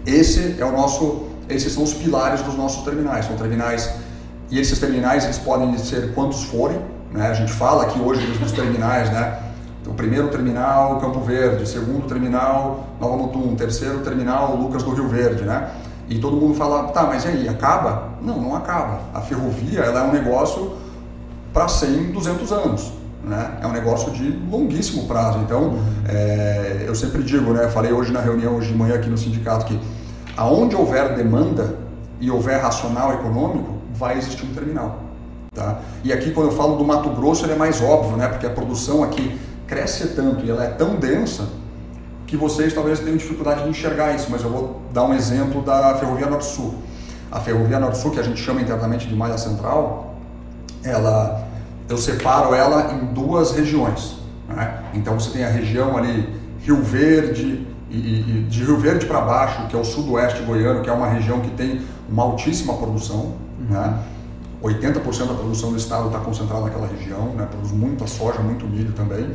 [0.06, 3.26] esse é o nosso, esses são os pilares dos nossos terminais.
[3.26, 3.94] São terminais
[4.50, 6.78] e esses terminais eles podem ser quantos forem.
[7.10, 7.26] Né?
[7.28, 9.40] A gente fala aqui hoje dos terminais, né?
[9.86, 15.44] O primeiro terminal Campo Verde, segundo terminal Nova Mutum, terceiro terminal Lucas do Rio Verde,
[15.44, 15.70] né?
[16.08, 18.10] E todo mundo fala, tá, mas e aí, acaba?
[18.20, 19.00] Não, não acaba.
[19.12, 20.76] A ferrovia ela é um negócio
[21.52, 22.92] para 100, 200 anos.
[23.22, 23.58] Né?
[23.62, 25.38] É um negócio de longuíssimo prazo.
[25.38, 27.68] Então, é, eu sempre digo, né?
[27.68, 29.80] Falei hoje na reunião, hoje de manhã aqui no sindicato, que
[30.36, 31.78] aonde houver demanda
[32.20, 34.98] e houver racional econômico, vai existir um terminal.
[35.54, 35.80] Tá?
[36.02, 38.28] E aqui, quando eu falo do Mato Grosso, ele é mais óbvio, né?
[38.28, 41.48] Porque a produção aqui cresce tanto e ela é tão densa
[42.34, 45.94] que vocês talvez tenham dificuldade de enxergar isso, mas eu vou dar um exemplo da
[45.94, 46.74] Ferrovia Norte-Sul.
[47.30, 50.16] A Ferrovia Norte-Sul, que a gente chama internamente de Malha Central,
[50.82, 51.46] ela,
[51.88, 54.16] eu separo ela em duas regiões.
[54.48, 54.82] Né?
[54.94, 56.28] Então você tem a região ali
[56.62, 60.90] Rio Verde e, e de Rio Verde para baixo, que é o sudoeste goiano, que
[60.90, 63.34] é uma região que tem uma altíssima produção.
[63.60, 63.66] Uhum.
[63.70, 63.98] Né?
[64.60, 67.46] 80% da produção do estado está concentrada naquela região, né?
[67.48, 69.30] produz muita soja, muito milho também,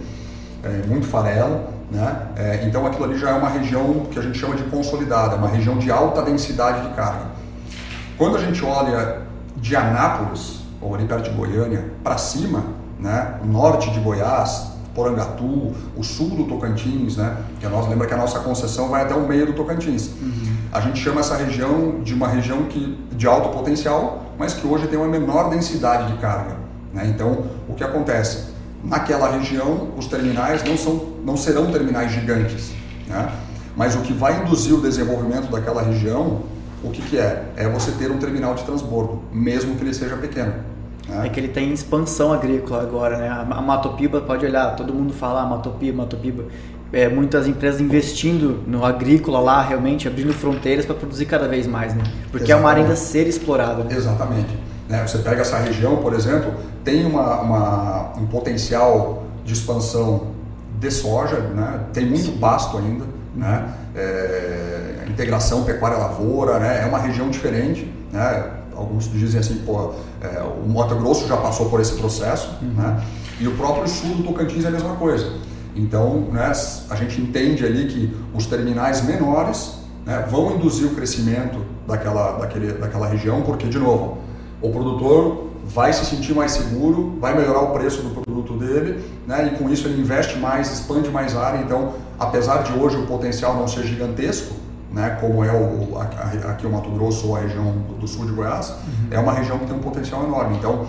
[0.63, 1.78] é, muito farelo.
[1.91, 2.27] Né?
[2.35, 5.47] É, então aquilo ali já é uma região que a gente chama de consolidada, uma
[5.47, 7.25] região de alta densidade de carga.
[8.17, 9.21] Quando a gente olha
[9.55, 12.63] de Anápolis, ou ali perto de Goiânia, para cima,
[12.99, 13.35] né?
[13.43, 17.37] o norte de Goiás, Porangatu, o sul do Tocantins, né?
[17.59, 20.09] que a nossa, lembra que a nossa concessão vai até o meio do Tocantins.
[20.21, 20.57] Uhum.
[20.71, 24.87] A gente chama essa região de uma região que, de alto potencial, mas que hoje
[24.87, 26.57] tem uma menor densidade de carga.
[26.93, 27.07] Né?
[27.07, 28.49] Então, o que acontece?
[28.83, 32.71] Naquela região os terminais não, são, não serão terminais gigantes.
[33.07, 33.29] Né?
[33.75, 36.41] Mas o que vai induzir o desenvolvimento daquela região,
[36.83, 37.45] o que, que é?
[37.55, 40.53] É você ter um terminal de transbordo, mesmo que ele seja pequeno.
[41.07, 41.27] Né?
[41.27, 43.29] É que ele tem expansão agrícola agora, né?
[43.29, 46.45] A Matopiba, pode olhar, todo mundo fala ah, Matopiba, Matopiba.
[46.91, 51.93] É, muitas empresas investindo no agrícola lá, realmente abrindo fronteiras para produzir cada vez mais,
[51.93, 52.03] né?
[52.31, 52.51] Porque Exatamente.
[52.51, 53.83] é uma área ainda ser explorada.
[53.83, 53.95] Né?
[53.95, 54.57] Exatamente.
[54.89, 55.05] Né?
[55.07, 56.51] Você pega essa região, por exemplo,
[56.83, 60.27] tem uma, uma, um potencial de expansão
[60.79, 61.81] de soja, né?
[61.93, 63.73] tem muito pasto ainda, né?
[63.95, 66.81] É, integração pecuária-lavoura, né?
[66.83, 67.91] é uma região diferente.
[68.11, 68.51] Né?
[68.75, 72.73] Alguns dizem assim, pô, é, o Mato Grosso já passou por esse processo, uhum.
[72.73, 73.03] né?
[73.39, 75.33] e o próprio sul do Tocantins é a mesma coisa.
[75.75, 76.51] Então, né,
[76.89, 82.73] a gente entende ali que os terminais menores né, vão induzir o crescimento daquela, daquele,
[82.73, 84.18] daquela região, porque, de novo,
[84.61, 89.51] o produtor vai se sentir mais seguro, vai melhorar o preço do produto dele, né?
[89.53, 91.59] E com isso ele investe mais, expande mais área.
[91.59, 94.55] Então, apesar de hoje o potencial não ser gigantesco,
[94.91, 95.17] né?
[95.21, 95.97] Como é o,
[96.49, 99.07] aqui o Mato Grosso ou a região do sul de Goiás, uhum.
[99.11, 100.57] é uma região que tem um potencial enorme.
[100.57, 100.87] Então,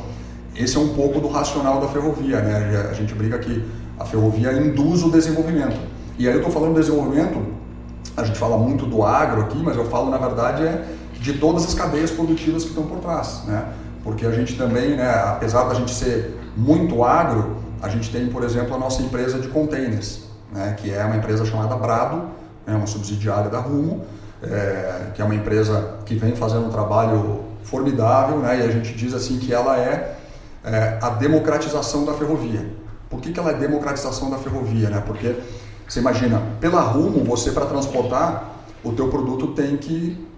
[0.56, 2.88] esse é um pouco do racional da ferrovia, né?
[2.90, 3.62] A gente briga que
[3.98, 5.78] a ferrovia induz o desenvolvimento.
[6.18, 7.38] E aí eu estou falando desenvolvimento,
[8.16, 10.84] a gente fala muito do agro aqui, mas eu falo na verdade é
[11.20, 13.72] de todas as cadeias produtivas que estão por trás, né?
[14.02, 18.42] Porque a gente também, né, apesar da gente ser muito agro, a gente tem, por
[18.42, 22.22] exemplo, a nossa empresa de containers, né, que é uma empresa chamada Brado,
[22.66, 24.04] é uma subsidiária da Rumo,
[24.42, 28.94] é, que é uma empresa que vem fazendo um trabalho formidável, né, e a gente
[28.94, 30.16] diz assim que ela é,
[30.64, 32.66] é a democratização da ferrovia.
[33.10, 34.88] Por que, que ela é democratização da ferrovia?
[34.88, 35.02] Né?
[35.04, 35.36] Porque
[35.86, 38.50] você imagina, pela Rumo, você para transportar
[38.84, 40.30] o teu produto tem que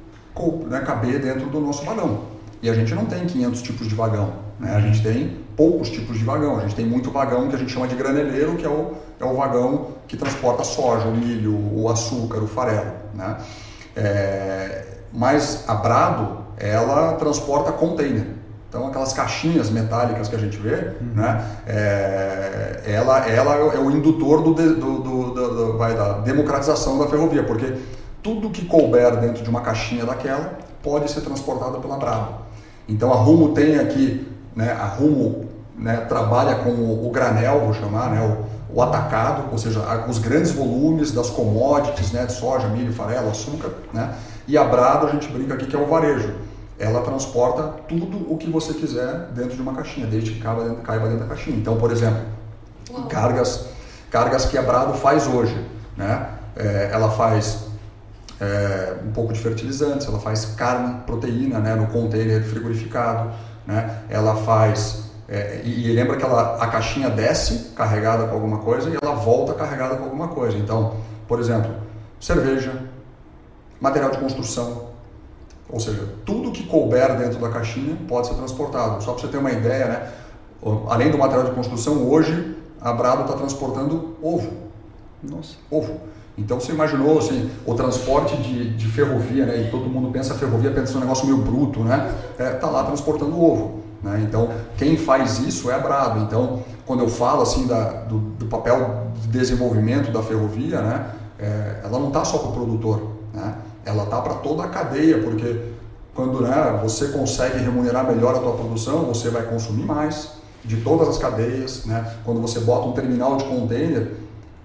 [0.68, 2.20] né, caber dentro do nosso vagão.
[2.62, 4.74] E a gente não tem 500 tipos de vagão, né?
[4.76, 6.58] a gente tem poucos tipos de vagão.
[6.58, 9.24] A gente tem muito vagão que a gente chama de graneleiro, que é o, é
[9.24, 12.92] o vagão que transporta soja, o milho, o açúcar, o farelo.
[13.14, 13.36] Né?
[13.96, 18.26] É, mas a Brado, ela transporta container.
[18.68, 21.12] Então, aquelas caixinhas metálicas que a gente vê, uhum.
[21.14, 27.06] né, é, ela, ela é o indutor do, do, do, do, vai, da democratização da
[27.06, 27.74] ferrovia, porque
[28.22, 32.42] tudo que couber dentro de uma caixinha daquela pode ser transportado pela Bravo.
[32.88, 37.74] Então a Rumo tem aqui, né, a Rumo né, trabalha com o, o, granel, vou
[37.74, 42.68] chamar, né, o, o, atacado, ou seja, os grandes volumes das commodities, né, de soja,
[42.68, 44.14] milho, farelo, açúcar, né,
[44.46, 46.34] e a Brado a gente brinca aqui que é o varejo.
[46.78, 50.82] ela transporta tudo o que você quiser dentro de uma caixinha, desde que caiba dentro,
[50.82, 51.56] caiba dentro da caixinha.
[51.56, 52.22] Então, por exemplo,
[52.90, 53.06] Uau.
[53.06, 53.66] cargas,
[54.10, 55.56] cargas que a Brado faz hoje,
[55.96, 56.28] né?
[56.56, 57.71] É, ela faz
[58.42, 63.30] é, um pouco de fertilizantes, ela faz carne, proteína, né, no container frigorificado,
[63.64, 64.02] né?
[64.10, 68.90] Ela faz é, e, e lembra que ela, a caixinha desce carregada com alguma coisa
[68.90, 70.58] e ela volta carregada com alguma coisa.
[70.58, 70.96] Então,
[71.28, 71.72] por exemplo,
[72.20, 72.72] cerveja,
[73.80, 74.88] material de construção,
[75.70, 79.02] ou seja, tudo que couber dentro da caixinha pode ser transportado.
[79.04, 80.12] Só para você ter uma ideia, né?
[80.88, 84.50] além do material de construção, hoje a Brado está transportando ovo.
[85.22, 85.54] Nossa.
[85.70, 86.11] Ovo.
[86.36, 89.66] Então você imaginou assim, o transporte de, de ferrovia, né?
[89.66, 92.14] E todo mundo pensa ferrovia, pensa um negócio meio bruto, né?
[92.38, 93.82] É, tá lá transportando ovo.
[94.02, 94.24] Né?
[94.26, 96.18] Então quem faz isso é a.
[96.20, 101.10] Então quando eu falo assim da, do, do papel de desenvolvimento da ferrovia, né?
[101.38, 103.54] É, ela não está só para o produtor, né?
[103.84, 105.72] Ela está para toda a cadeia, porque
[106.14, 110.32] quando né, você consegue remunerar melhor a tua produção, você vai consumir mais
[110.64, 112.14] de todas as cadeias, né?
[112.24, 114.12] Quando você bota um terminal de container,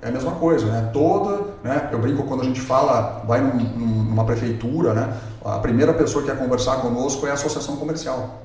[0.01, 0.89] é a mesma coisa, né?
[0.93, 1.89] Toda, né?
[1.91, 5.13] Eu brinco quando a gente fala, vai num, numa prefeitura, né?
[5.43, 8.41] A primeira pessoa que quer conversar conosco é a associação comercial.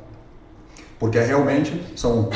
[0.99, 2.31] Porque é realmente são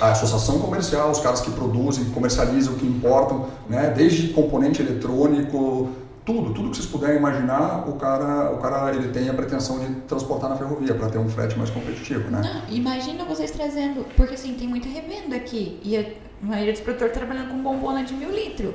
[0.00, 3.92] a associação comercial, os caras que produzem, comercializam, que importam, né?
[3.96, 5.88] Desde componente eletrônico,
[6.30, 9.92] tudo, tudo que vocês puderem imaginar, o cara, o cara ele tem a pretensão de
[10.02, 12.40] transportar na ferrovia para ter um frete mais competitivo, né?
[12.42, 15.80] Não, imagina vocês trazendo, porque assim, tem muita revenda aqui.
[15.82, 16.04] E a
[16.40, 18.72] maioria dos produtores trabalhando com bombona de mil litros.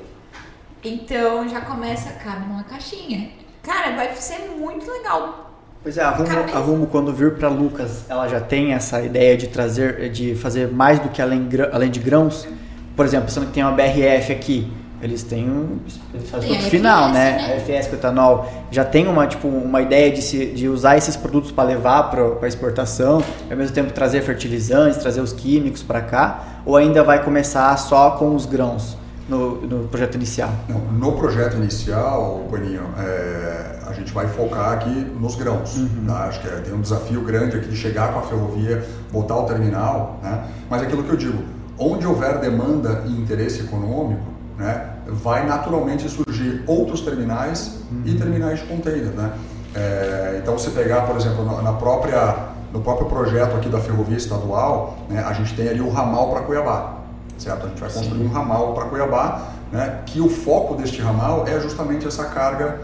[0.83, 3.29] Então já começa, cabe numa caixinha.
[3.63, 5.53] Cara, vai ser muito legal.
[5.81, 9.37] Pois é, a Rumo, a Rumo quando vir para Lucas, ela já tem essa ideia
[9.37, 12.47] de trazer, de fazer mais do que além, além de grãos.
[12.95, 14.71] Por exemplo, pensando que tem uma BRF aqui,
[15.05, 15.77] eles têm um,
[16.13, 17.37] eles fazem produto final, né?
[17.37, 17.53] né?
[17.53, 21.15] A FS com etanol já tem uma tipo uma ideia de, se, de usar esses
[21.15, 26.01] produtos para levar para exportação, e ao mesmo tempo trazer fertilizantes, trazer os químicos para
[26.01, 28.97] cá, ou ainda vai começar só com os grãos
[29.29, 30.49] no, no projeto inicial?
[30.67, 34.89] Não, no projeto inicial, Boninho, é, a gente vai focar aqui
[35.19, 35.75] nos grãos.
[36.07, 36.25] tá?
[36.25, 39.43] Acho que é- tem um desafio grande aqui de chegar com a ferrovia, botar o
[39.43, 40.45] terminal, né?
[40.69, 41.43] mas aquilo que eu digo,
[41.77, 48.65] onde houver demanda e interesse econômico, né, vai naturalmente surgir outros terminais e terminais de
[48.65, 49.11] container.
[49.11, 49.31] Né?
[49.75, 52.35] É, então, se pegar, por exemplo, na, própria,
[52.73, 56.41] no próprio projeto aqui da ferrovia estadual, né, a gente tem ali o ramal para
[56.41, 56.95] Cuiabá
[57.37, 57.65] certo?
[57.65, 59.41] A gente vai construir um ramal para Cuiabá,
[59.71, 60.01] né?
[60.05, 62.79] Que o foco deste ramal é justamente essa carga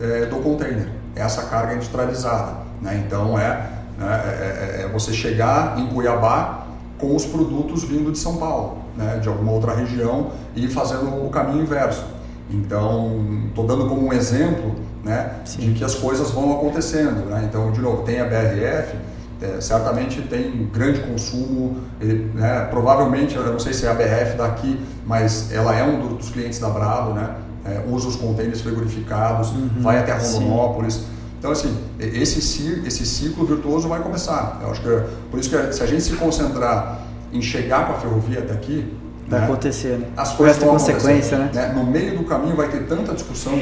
[0.00, 3.02] eh, do container, essa carga industrializada, né?
[3.06, 6.64] Então é, né, é- é- é você chegar em Cuiabá
[6.98, 9.18] com os produtos vindo de São Paulo, né?
[9.20, 12.04] De alguma outra região e fazendo o caminho inverso.
[12.50, 15.30] Então, estou dando como um exemplo, né?
[15.44, 15.60] Sim.
[15.60, 17.46] De que as coisas vão acontecendo, né?
[17.48, 18.96] Então, de novo, tem a BRF,
[19.40, 23.94] é, certamente tem um grande consumo, ele, né, provavelmente, eu não sei se é a
[23.94, 28.60] BRF daqui, mas ela é um dos clientes da Brado, né, é, usa os contêineres
[28.60, 30.40] frigorificados, vai até sim.
[30.40, 31.04] Rondonópolis.
[31.38, 32.38] Então, assim, esse,
[32.86, 34.60] esse ciclo virtuoso vai começar.
[34.62, 37.00] Eu acho que, é- por isso que se a gente se concentrar
[37.32, 38.92] em chegar com a ferrovia até aqui,
[39.28, 40.06] Vai né, acontecer, né?
[40.16, 41.72] as coisas é vão consequência, acontecer, né?
[41.72, 43.52] No meio do caminho vai ter tanta discussão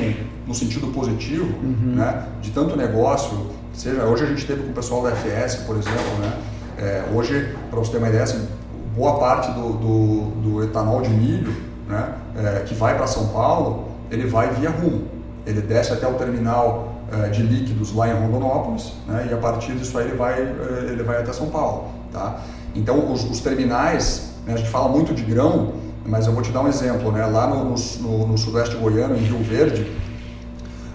[0.46, 1.94] no sentido positivo, Uhum.
[1.96, 2.24] né?
[2.40, 6.18] De tanto negócio, seja hoje a gente teve com o pessoal da FS, por exemplo,
[6.20, 6.32] né?
[6.78, 8.48] É, hoje, para você ter uma ideia, assim,
[8.96, 11.54] boa parte do, do, do etanol de milho,
[11.88, 12.14] né?
[12.36, 15.06] é, que vai para São Paulo, ele vai via rumo.
[15.46, 19.28] Ele desce até o terminal é, de líquidos lá em Rondonópolis, né?
[19.30, 22.40] E a partir disso aí ele vai, é, ele vai até São Paulo, tá?
[22.74, 25.72] Então os, os terminais, né, a gente fala muito de grão,
[26.04, 27.26] mas eu vou te dar um exemplo, né?
[27.26, 29.90] Lá no, no, no sudeste goiano, em Rio Verde,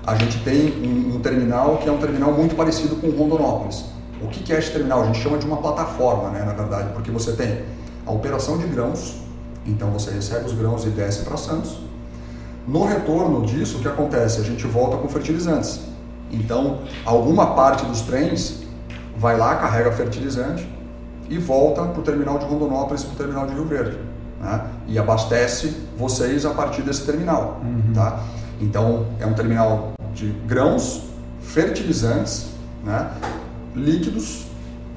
[0.05, 3.86] a gente tem um, um terminal que é um terminal muito parecido com o Rondonópolis.
[4.21, 5.03] O que, que é esse terminal?
[5.03, 7.63] A gente chama de uma plataforma, né, na verdade, porque você tem
[8.05, 9.15] a operação de grãos,
[9.65, 11.77] então você recebe os grãos e desce para Santos.
[12.67, 14.39] No retorno disso, o que acontece?
[14.39, 15.81] A gente volta com fertilizantes.
[16.31, 18.63] Então, alguma parte dos trens
[19.17, 20.67] vai lá, carrega fertilizante
[21.29, 23.97] e volta para o terminal de Rondonópolis para o terminal de Rio Verde.
[24.39, 24.62] Né?
[24.88, 27.62] E abastece vocês a partir desse terminal.
[27.93, 28.19] Tá?
[28.62, 31.03] Então, é um terminal de grãos,
[31.41, 32.48] fertilizantes,
[32.83, 33.10] né?
[33.75, 34.45] líquidos.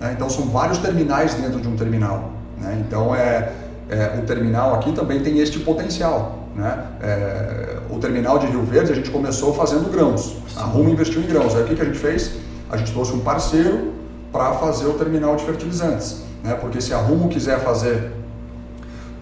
[0.00, 0.12] né?
[0.14, 2.32] Então, são vários terminais dentro de um terminal.
[2.58, 2.82] né?
[2.86, 3.52] Então, é,
[3.88, 6.40] é, o terminal aqui também tem este potencial.
[6.54, 6.84] Né?
[7.02, 10.36] É, o terminal de Rio Verde, a gente começou fazendo grãos.
[10.56, 11.54] A Rumo investiu em grãos.
[11.54, 12.32] Aí, o que, que a gente fez?
[12.70, 13.95] A gente trouxe um parceiro
[14.32, 16.22] para fazer o terminal de fertilizantes.
[16.42, 16.54] Né?
[16.54, 18.12] Porque se a Rumo quiser fazer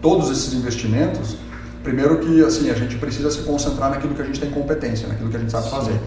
[0.01, 1.37] todos esses investimentos,
[1.83, 5.31] primeiro que assim a gente precisa se concentrar naquilo que a gente tem competência, naquilo
[5.31, 5.99] que a gente sabe fazer.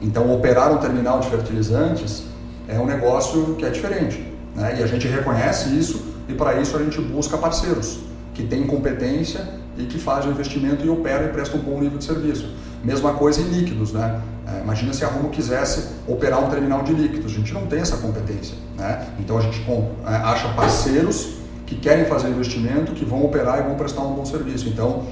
[0.00, 2.24] Então, operar um terminal de fertilizantes
[2.68, 4.32] é um negócio que é diferente.
[4.54, 4.76] Né?
[4.80, 7.98] E a gente reconhece isso e para isso a gente busca parceiros
[8.34, 9.40] que têm competência
[9.78, 12.54] e que fazem o investimento e operam e prestam um bom nível de serviço.
[12.84, 14.20] Mesma coisa em líquidos, né?
[14.46, 17.80] É, imagina se a Rumo quisesse operar um terminal de líquidos, a gente não tem
[17.80, 19.06] essa competência, né?
[19.18, 23.74] Então a gente é, acha parceiros que querem fazer investimento, que vão operar e vão
[23.74, 24.68] prestar um bom serviço.
[24.68, 25.04] Então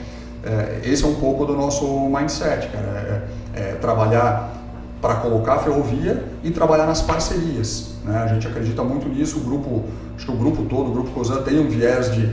[0.45, 4.53] é, esse é um pouco do nosso mindset, cara, é, é trabalhar
[5.01, 7.97] para colocar a ferrovia e trabalhar nas parcerias.
[8.05, 8.17] Né?
[8.17, 9.85] A gente acredita muito nisso, o grupo,
[10.17, 12.33] acho que o grupo todo, o grupo Cosan tem um viés de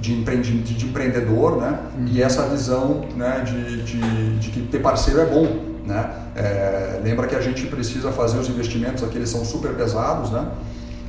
[0.00, 1.78] de, empreende, de, de empreendedor, né?
[1.96, 2.06] Uhum.
[2.06, 6.10] E essa visão, né, de, de, de, que ter parceiro é bom, né?
[6.36, 10.46] É, lembra que a gente precisa fazer os investimentos aqui, eles são super pesados, né?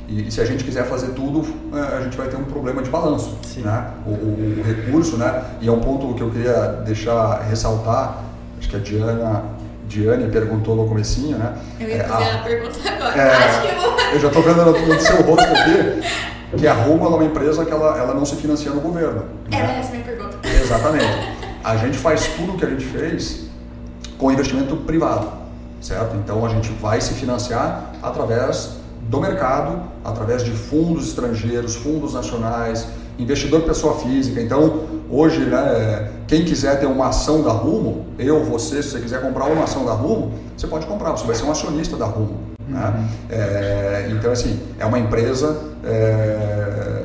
[0.07, 2.81] E, e se a gente quiser fazer tudo, é, a gente vai ter um problema
[2.81, 3.61] de balanço, Sim.
[3.61, 3.91] né?
[4.05, 5.43] O, o, o, recurso, né?
[5.61, 8.23] E é um ponto que eu queria deixar, ressaltar,
[8.57, 9.59] acho que a Diana
[9.89, 11.55] Diane perguntou no comecinho, né?
[11.79, 13.21] Eu ia é, fazer a, a pergunta agora.
[13.21, 13.99] É, Acho que eu vou...
[14.13, 16.01] Eu já estou vendo no seu rosto aqui
[16.57, 19.25] que a Rumo é uma empresa que ela, ela não se financia no governo.
[19.51, 19.79] Era né?
[19.79, 20.37] essa a minha pergunta.
[20.47, 21.39] Exatamente.
[21.63, 23.48] A gente faz tudo o que a gente fez
[24.19, 25.27] com investimento privado,
[25.81, 26.15] certo?
[26.17, 28.77] Então a gente vai se financiar através
[29.09, 32.85] do mercado, através de fundos estrangeiros, fundos nacionais,
[33.17, 34.41] investidor pessoa física.
[34.41, 39.21] Então, hoje, né, quem quiser ter uma ação da Rumo, eu, você, se você quiser
[39.21, 42.37] comprar uma ação da Rumo, você pode comprar, você vai ser um acionista da Rumo.
[42.67, 43.09] Né?
[43.29, 46.98] É, então, assim, é uma empresa é,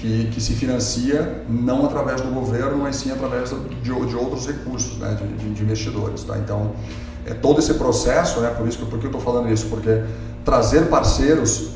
[0.00, 4.96] que, que se financia não através do governo, mas sim através de, de outros recursos,
[4.96, 5.14] né?
[5.14, 6.24] de, de, investidores.
[6.24, 6.38] Tá?
[6.38, 6.72] Então,
[7.26, 8.48] é todo esse processo, né?
[8.56, 9.66] por isso que, por que eu estou falando isso?
[9.66, 10.02] Porque
[10.42, 11.72] trazer parceiros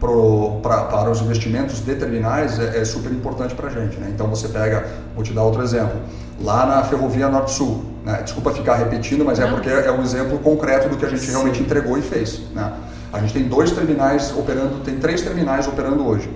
[0.00, 3.96] pro, pra, para os investimentos de terminais é, é super importante para a gente.
[3.98, 4.10] Né?
[4.12, 6.00] Então, você pega, vou te dar outro exemplo,
[6.42, 8.22] lá na Ferrovia Norte-Sul, né?
[8.22, 11.32] Desculpa ficar repetindo, mas é porque é um exemplo concreto do que a gente Sim.
[11.32, 12.40] realmente entregou e fez.
[12.54, 12.72] Né?
[13.12, 16.30] A gente tem dois terminais operando, tem três terminais operando hoje.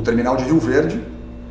[0.00, 0.98] O terminal de Rio Verde,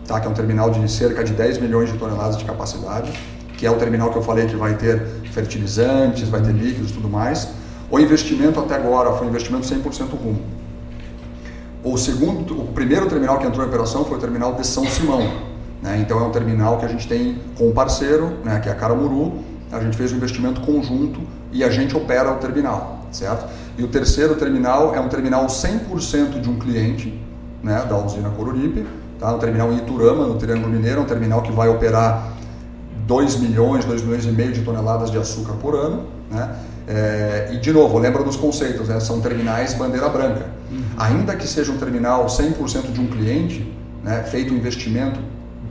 [0.07, 0.19] tá?
[0.19, 3.13] que é um terminal de cerca de 10 milhões de toneladas de capacidade,
[3.55, 6.93] que é o terminal que eu falei que vai ter fertilizantes, vai ter líquidos e
[6.95, 7.49] tudo mais.
[7.91, 10.41] O investimento até agora foi um investimento 100% rumo.
[11.83, 15.31] O segundo, o primeiro terminal que entrou em operação foi o terminal de São Simão.
[15.79, 15.99] Né?
[15.99, 18.59] Então é um terminal que a gente tem com um parceiro, né?
[18.59, 21.21] que é a Caramuru, a gente fez um investimento conjunto
[21.51, 23.45] e a gente opera o terminal, certo?
[23.77, 27.28] E o terceiro terminal é um terminal 100% de um cliente,
[27.63, 28.85] né, da usina Coruripe,
[29.19, 29.33] tá?
[29.33, 32.33] Um terminal Iturama, no Triângulo Mineiro, um terminal que vai operar
[33.05, 36.55] 2 milhões, 2 milhões e meio de toneladas de açúcar por ano, né?
[36.87, 38.99] É, e de novo, lembra dos conceitos, né?
[38.99, 40.47] são terminais bandeira branca.
[40.71, 40.81] Uhum.
[40.97, 43.71] Ainda que seja um terminal 100% de um cliente,
[44.03, 44.23] né?
[44.23, 45.19] feito um investimento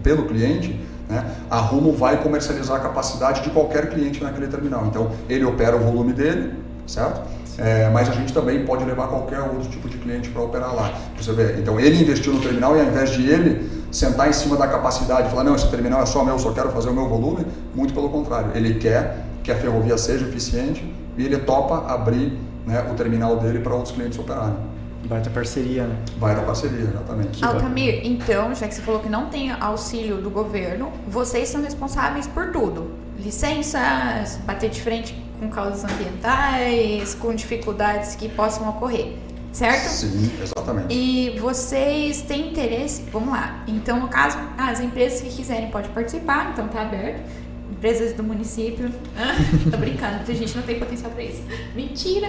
[0.00, 0.78] pelo cliente,
[1.08, 1.24] né?
[1.50, 4.86] A Rumo vai comercializar a capacidade de qualquer cliente naquele terminal.
[4.86, 6.52] Então, ele opera o volume dele,
[6.86, 7.22] certo?
[7.58, 10.94] É, mas a gente também pode levar qualquer outro tipo de cliente para operar lá.
[11.16, 14.56] Você vê, então ele investiu no terminal e ao invés de ele sentar em cima
[14.56, 17.08] da capacidade e falar, não, esse terminal é só meu, só quero fazer o meu
[17.08, 17.44] volume,
[17.74, 18.52] muito pelo contrário.
[18.54, 20.84] Ele quer que a ferrovia seja eficiente
[21.16, 24.54] e ele topa abrir né, o terminal dele para outros clientes operarem.
[25.06, 25.96] Vai da parceria, né?
[26.18, 27.44] Vai da parceria, exatamente.
[27.44, 32.26] Altamir, então, já que você falou que não tem auxílio do governo, vocês são responsáveis
[32.26, 33.07] por tudo.
[33.18, 39.14] Licenças, bater de frente com causas ambientais, com dificuldades que possam ocorrer,
[39.52, 39.88] certo?
[39.88, 40.94] Sim, exatamente.
[40.94, 43.62] E vocês têm interesse, vamos lá.
[43.66, 47.20] Então, no caso, as empresas que quiserem podem participar, então tá aberto
[47.70, 48.90] empresas do município.
[49.70, 51.42] tô brincando, a gente não tem potencial para isso.
[51.74, 52.28] Mentira!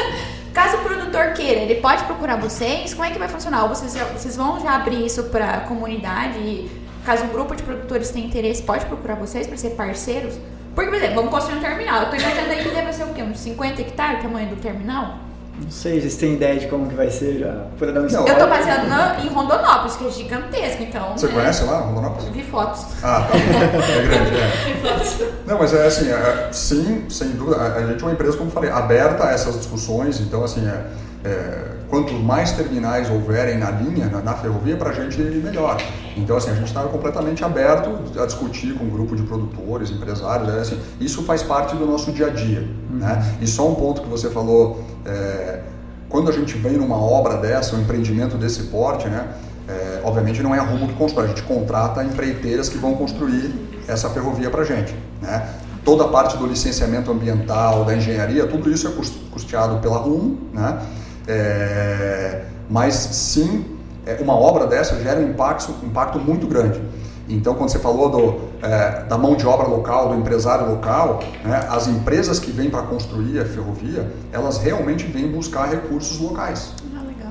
[0.52, 2.92] Caso o produtor queira, ele pode procurar vocês?
[2.92, 3.62] Como é que vai funcionar?
[3.62, 6.38] Ou vocês, vocês vão já abrir isso para a comunidade?
[6.38, 10.34] E caso um grupo de produtores tenha interesse, pode procurar vocês para ser parceiros?
[10.74, 12.02] Porque, por exemplo, vamos construir um terminal.
[12.02, 13.22] Eu tô imaginando aí que deve ser o quê?
[13.22, 15.18] Uns 50 hectares o tamanho do terminal?
[15.62, 17.52] Não sei, vocês têm ideia de como que vai ser já?
[17.78, 21.12] Por dar um não, Eu tô baseado na, em Rondonópolis, que é gigantesco, então.
[21.12, 21.32] Você né?
[21.34, 22.28] conhece lá, Rondonópolis?
[22.30, 22.86] Vi fotos.
[23.02, 23.36] Ah, tá.
[23.36, 24.46] é grande, é.
[24.72, 25.28] Vi fotos.
[25.46, 27.58] Não, mas é assim, é, sim, sem dúvida.
[27.58, 30.66] A, a, gente é uma empresa, como eu falei, aberta a essas discussões, então assim,
[30.66, 30.82] é,
[31.24, 35.76] é quanto mais terminais houverem na linha, na, na ferrovia, para a gente melhor.
[36.16, 40.48] Então, assim, a gente está completamente aberto a discutir com um grupo de produtores, empresários,
[40.54, 42.60] é, assim, isso faz parte do nosso dia a dia.
[42.60, 42.98] Uhum.
[42.98, 43.36] Né?
[43.40, 45.60] E só um ponto que você falou, é,
[46.08, 49.28] quando a gente vem numa obra dessa, um empreendimento desse porte, né,
[49.68, 53.52] é, obviamente não é a Rumo que constrói, a gente contrata empreiteiras que vão construir
[53.86, 54.94] essa ferrovia para a gente.
[55.20, 55.48] Né?
[55.84, 58.90] Toda a parte do licenciamento ambiental, da engenharia, tudo isso é
[59.30, 60.78] custeado pela Rumo, né?
[61.26, 63.64] É, mas sim,
[64.06, 66.80] é, uma obra dessa gera um impacto, um impacto muito grande.
[67.28, 71.64] Então, quando você falou do, é, da mão de obra local, do empresário local, né,
[71.70, 76.72] as empresas que vêm para construir a ferrovia, elas realmente vêm buscar recursos locais.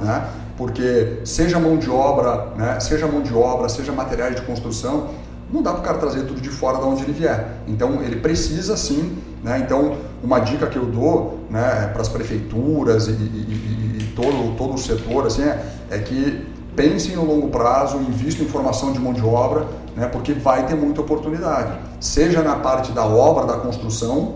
[0.02, 0.30] né?
[0.58, 2.80] Porque seja mão de obra, né?
[2.80, 5.10] Seja mão de obra, seja materiais de construção,
[5.52, 7.48] não dá para o cara trazer tudo de fora de onde ele vier.
[7.68, 9.60] Então ele precisa sim, né?
[9.60, 14.74] Então uma dica que eu dou, né, para as prefeituras e, e, e, todo todo
[14.74, 19.14] o setor assim é, é que pensem no longo prazo, invistam em formação de mão
[19.14, 19.66] de obra,
[19.96, 24.36] né, porque vai ter muita oportunidade, seja na parte da obra, da construção,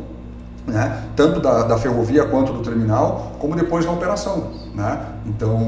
[0.65, 4.51] né, tanto da, da ferrovia quanto do terminal, como depois na operação.
[4.73, 4.99] Né?
[5.25, 5.59] Então,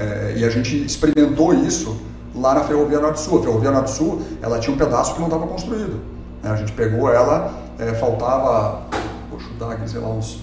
[0.00, 1.96] é, e a gente experimentou isso
[2.34, 3.38] lá na Ferrovia Norte-Sul.
[3.38, 6.00] A Ferrovia Norte-Sul, ela tinha um pedaço que não estava construído.
[6.42, 6.50] Né?
[6.50, 8.82] A gente pegou ela, é, faltava,
[9.30, 10.40] vou chutar aqui, sei lá, uns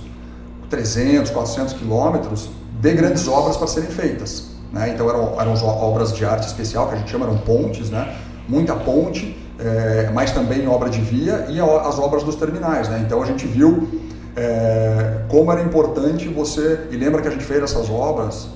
[0.69, 4.51] 300, 400 quilômetros de grandes obras para serem feitas.
[4.71, 4.91] Né?
[4.93, 8.15] Então eram, eram obras de arte especial, que a gente chama, eram pontes, né?
[8.47, 12.89] muita ponte, é, mas também obra de via e as obras dos terminais.
[12.89, 13.03] Né?
[13.05, 13.87] Então a gente viu
[14.35, 16.87] é, como era importante você.
[16.91, 18.47] E lembra que a gente fez essas obras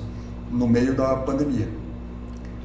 [0.51, 1.67] no meio da pandemia.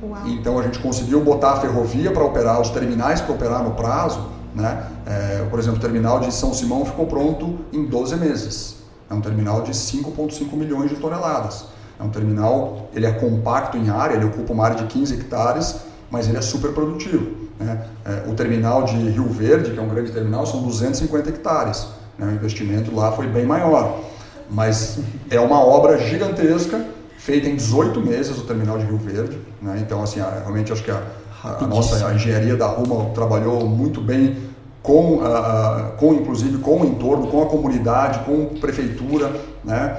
[0.02, 0.26] Uau.
[0.26, 4.20] Então a gente conseguiu botar a ferrovia para operar, os terminais para operar no prazo.
[4.54, 4.86] Né?
[5.06, 8.76] É, por exemplo, o terminal de São Simão ficou pronto em 12 meses.
[9.08, 11.66] É um terminal de 5,5 milhões de toneladas.
[11.98, 15.76] É um terminal, ele é compacto em área, ele ocupa uma área de 15 hectares,
[16.10, 17.48] mas ele é super produtivo.
[17.58, 17.84] Né?
[18.04, 21.88] É, o terminal de Rio Verde, que é um grande terminal, são 250 hectares.
[22.18, 22.26] Né?
[22.26, 24.00] O investimento lá foi bem maior.
[24.48, 24.98] Mas
[25.30, 26.84] é uma obra gigantesca,
[27.18, 29.38] feita em 18 meses, o terminal de Rio Verde.
[29.60, 29.78] Né?
[29.80, 31.02] Então, assim, realmente acho que a,
[31.42, 34.50] a nossa a engenharia da Ruma trabalhou muito bem
[34.82, 39.32] com, uh, com inclusive com o entorno, com a comunidade, com a prefeitura,
[39.64, 39.98] né?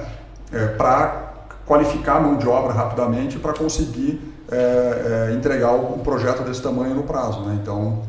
[0.52, 1.32] É, para
[1.64, 4.20] qualificar a mão de obra rapidamente para conseguir
[4.50, 7.40] é, é, entregar um projeto desse tamanho no prazo.
[7.40, 7.58] Né?
[7.62, 8.02] Então,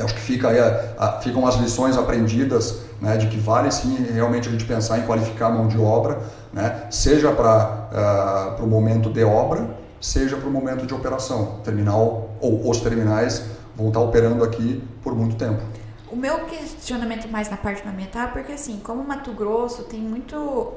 [0.00, 0.48] acho que fica
[0.96, 4.98] a, a, ficam as lições aprendidas né, de que vale sim realmente a gente pensar
[4.98, 6.20] em qualificar a mão de obra,
[6.52, 9.68] né, seja para uh, o momento de obra,
[10.00, 11.56] seja para o momento de operação.
[11.64, 13.44] Terminal ou os terminais
[13.76, 15.62] vão estar operando aqui por muito tempo.
[16.10, 20.72] O meu questionamento mais na parte ambiental, porque assim, como Mato Grosso tem muito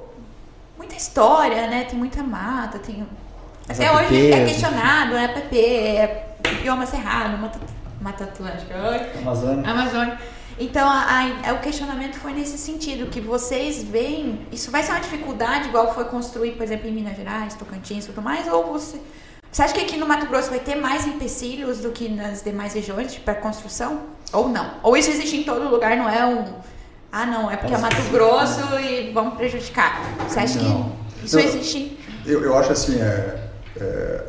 [0.77, 1.85] muita história, né?
[1.85, 3.07] Tem muita mata, tem
[3.67, 4.11] As até APPs.
[4.11, 7.59] hoje é questionado, é PP, é bioma cerrado, mata,
[8.01, 8.75] mata atlântica,
[9.19, 9.69] Amazônia.
[9.69, 10.19] Amazônia.
[10.59, 14.99] Então, a, a, o questionamento foi nesse sentido, que vocês veem, isso vai ser uma
[14.99, 18.99] dificuldade igual foi construir, por exemplo, em Minas Gerais, Tocantins e tudo mais, ou você,
[19.53, 22.73] você acha que aqui no Mato Grosso vai ter mais empecilhos do que nas demais
[22.73, 24.01] regiões para construção?
[24.33, 24.71] Ou não?
[24.81, 26.45] Ou isso existe em todo lugar, não é um
[27.11, 30.01] ah, não, é porque é Mato Grosso e vamos prejudicar.
[30.27, 30.91] Você acha não.
[31.19, 31.99] que isso eu, existe?
[32.25, 33.49] Eu, eu acho assim, é,
[33.79, 34.23] é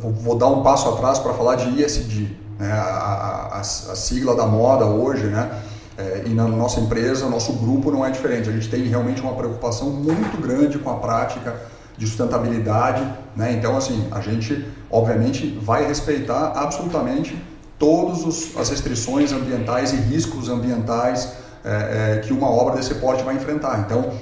[0.00, 2.72] vou, vou, dar um passo atrás para falar de ISD, né?
[2.72, 5.62] A, a, a, a, sigla da moda hoje, né?
[5.98, 8.48] É, e na nossa empresa, nosso grupo não é diferente.
[8.48, 11.54] A gente tem realmente uma preocupação muito grande com a prática
[11.98, 13.02] de sustentabilidade,
[13.36, 13.52] né?
[13.52, 17.36] Então, assim, a gente, obviamente, vai respeitar absolutamente
[17.78, 21.32] todas as restrições ambientais e riscos ambientais
[21.64, 23.80] é, é, que uma obra desse porte vai enfrentar.
[23.80, 24.12] Então,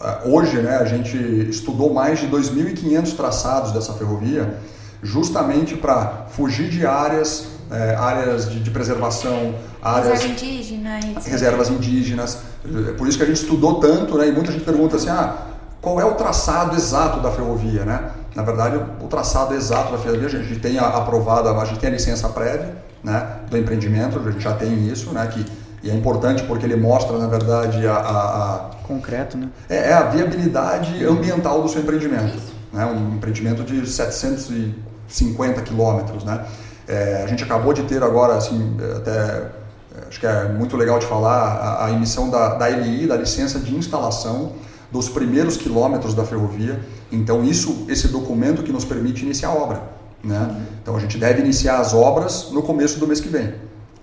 [0.00, 1.16] é, hoje né, a gente
[1.48, 4.58] estudou mais de 2.500 traçados dessa ferrovia,
[5.02, 10.22] justamente para fugir de áreas, é, áreas de, de, preservação, áreas
[11.26, 12.38] reservas indígenas.
[12.88, 15.53] É por isso que a gente estudou tanto, né, e muita gente pergunta assim, ah,
[15.84, 18.10] qual é o traçado exato da ferrovia, né?
[18.34, 21.92] Na verdade, o traçado exato da ferrovia, a gente tem aprovada, a gente tem a
[21.92, 25.44] licença prévia, né, do empreendimento, a gente já tem isso, né, que
[25.82, 27.92] e é importante porque ele mostra, na verdade, a.
[27.92, 29.48] a, a Concreto, né?
[29.68, 32.38] É, é, a viabilidade ambiental do seu empreendimento.
[32.72, 32.84] Né?
[32.86, 36.44] Um empreendimento de 750 quilômetros, né?
[36.86, 39.50] É, a gente acabou de ter agora, assim, até
[40.08, 43.58] acho que é muito legal de falar, a, a emissão da, da LI, da licença
[43.58, 44.52] de instalação
[44.94, 46.80] dos primeiros quilômetros da ferrovia.
[47.12, 49.82] Então, isso, esse documento que nos permite iniciar a obra.
[50.22, 50.62] Né?
[50.82, 53.52] Então, a gente deve iniciar as obras no começo do mês que vem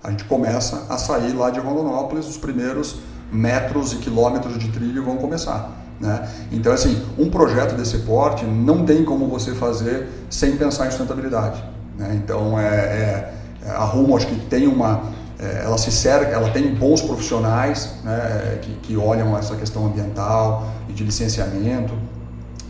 [0.02, 2.96] a gente começa a sair lá de Rondonópolis, os primeiros
[3.30, 5.70] metros e quilômetros de trilho vão começar.
[6.00, 6.28] Né?
[6.50, 11.62] Então, assim, um projeto desse porte não tem como você fazer sem pensar em sustentabilidade.
[11.96, 12.20] Né?
[12.22, 13.34] Então, é, é,
[13.64, 15.02] é a Rumo acho que tem uma,
[15.38, 20.66] é, ela se cerca, ela tem bons profissionais né, que, que olham essa questão ambiental
[20.92, 21.94] e de licenciamento,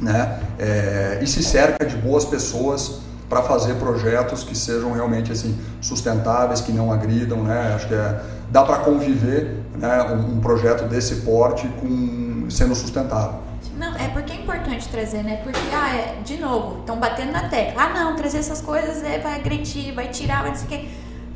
[0.01, 5.59] né, é, e se cerca de boas pessoas para fazer projetos que sejam realmente assim
[5.81, 7.73] sustentáveis, que não agridam, né?
[7.75, 8.21] Acho que é,
[8.51, 13.41] dá para conviver, né, um, um, projeto desse porte com sendo sustentável.
[13.79, 15.37] Não, é porque é importante trazer, né?
[15.43, 17.85] Porque, ah, é, de novo, estão batendo na tecla.
[17.85, 20.89] Ah, não, trazer essas coisas é, vai agredir, vai tirar, vai não sei o quê.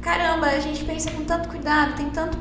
[0.03, 2.37] Caramba, a gente pensa com tanto cuidado, tem tanto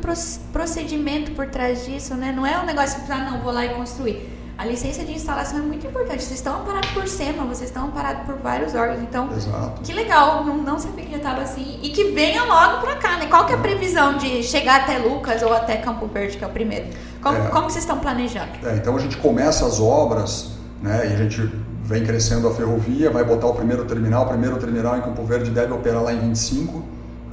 [0.51, 2.33] procedimento por trás disso, né?
[2.35, 4.34] Não é um negócio que, ah, não, vou lá e construir.
[4.57, 6.23] A licença de instalação é muito importante.
[6.23, 9.01] Vocês estão amparados por SEMA, vocês estão amparados por vários órgãos.
[9.01, 9.81] Então, Exato.
[9.81, 11.77] que legal, não, não sabia que já estava assim.
[11.83, 13.25] E que venha logo pra cá, né?
[13.25, 16.47] Qual que é a previsão de chegar até Lucas ou até Campo Verde, que é
[16.47, 16.85] o primeiro?
[17.21, 17.47] Como, É.
[17.49, 18.49] como vocês estão planejando?
[18.63, 20.51] É, então a gente começa as obras,
[20.81, 21.51] né, e a gente
[21.83, 25.51] vem crescendo a ferrovia, vai botar o primeiro terminal, o primeiro terminal em Campo Verde
[25.51, 26.81] deve operar lá em 25,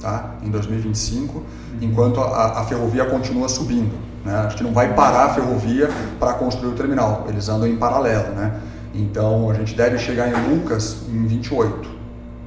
[0.01, 0.31] tá?
[0.43, 1.41] Em 2025,
[1.81, 4.35] enquanto a, a ferrovia continua subindo, né?
[4.45, 8.33] A gente não vai parar a ferrovia para construir o terminal, eles andam em paralelo,
[8.35, 8.53] né?
[8.93, 11.89] Então a gente deve chegar em Lucas em 28,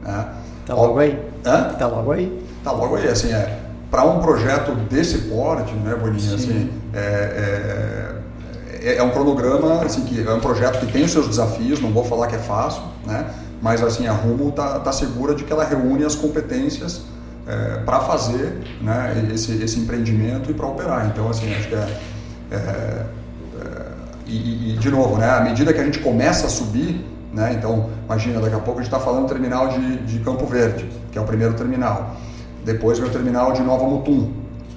[0.03, 0.27] né?
[0.64, 1.20] Tá logo aí.
[1.45, 1.74] Hã?
[1.79, 2.47] Tá logo aí.
[2.62, 3.61] Tá logo aí, assim, é,
[3.91, 8.16] para um projeto desse porte, né, Boninho, assim, é,
[8.83, 11.93] é, é um cronograma, assim, que é um projeto que tem os seus desafios, não
[11.93, 13.27] vou falar que é fácil, né,
[13.62, 17.03] mas assim, a Rumo tá, tá segura de que ela reúne as competências
[17.84, 21.07] para fazer né, esse, esse empreendimento e para operar.
[21.07, 21.99] Então, assim, acho que é,
[22.51, 23.07] é, é,
[24.26, 27.90] e, e, de novo, né, à medida que a gente começa a subir, né, então,
[28.05, 31.18] imagina, daqui a pouco a gente está falando do terminal de, de Campo Verde, que
[31.18, 32.16] é o primeiro terminal.
[32.64, 34.32] Depois vem o terminal de Nova Mutum,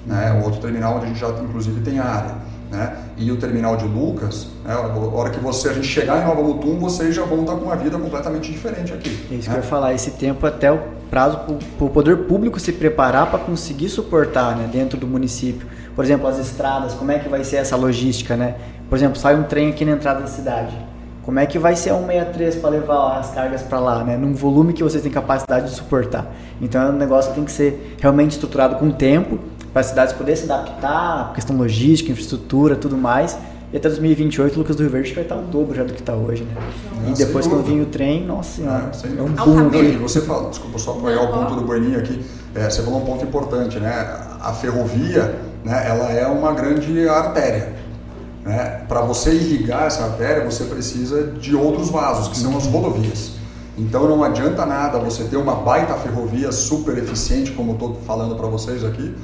[0.06, 2.36] né, o outro terminal onde a gente já, inclusive, tem área.
[2.70, 2.96] Né?
[3.16, 6.40] E o terminal de Lucas, né, a hora que você, a gente chegar em Nova
[6.40, 9.26] Mutum, vocês já vão estar com uma vida completamente diferente aqui.
[9.30, 9.54] É isso né?
[9.54, 11.40] que eu ia falar, esse tempo até o prazo
[11.76, 15.66] para o poder público se preparar para conseguir suportar né, dentro do município.
[15.96, 18.54] Por exemplo, as estradas, como é que vai ser essa logística, né?
[18.88, 20.76] Por exemplo, sai um trem aqui na entrada da cidade.
[21.22, 24.16] Como é que vai ser a 163 para levar as cargas para lá, né?
[24.16, 26.32] Num volume que vocês têm capacidade de suportar.
[26.60, 29.38] Então é um negócio que tem que ser realmente estruturado com tempo
[29.72, 33.36] para as cidades poderem se adaptar, questão logística, infraestrutura, tudo mais.
[33.72, 36.00] E até 2028 o Lucas do Rio Verde vai estar o dobro já do que
[36.00, 36.54] está hoje, né?
[37.02, 39.40] Não, e depois quando vir o trem, nossa senhora, É, é um boom.
[39.40, 39.94] Altamente.
[39.94, 42.20] E você fala, desculpa só pegar o ponto do Boninho aqui,
[42.54, 43.92] é, você falou um ponto importante, né?
[44.40, 47.74] A ferrovia, né, ela é uma grande artéria.
[48.44, 48.82] Né?
[48.88, 53.32] Para você irrigar essa artéria, você precisa de outros vasos, que são as rodovias.
[53.78, 58.34] Então não adianta nada você ter uma baita ferrovia super eficiente, como eu estou falando
[58.34, 59.14] para vocês aqui,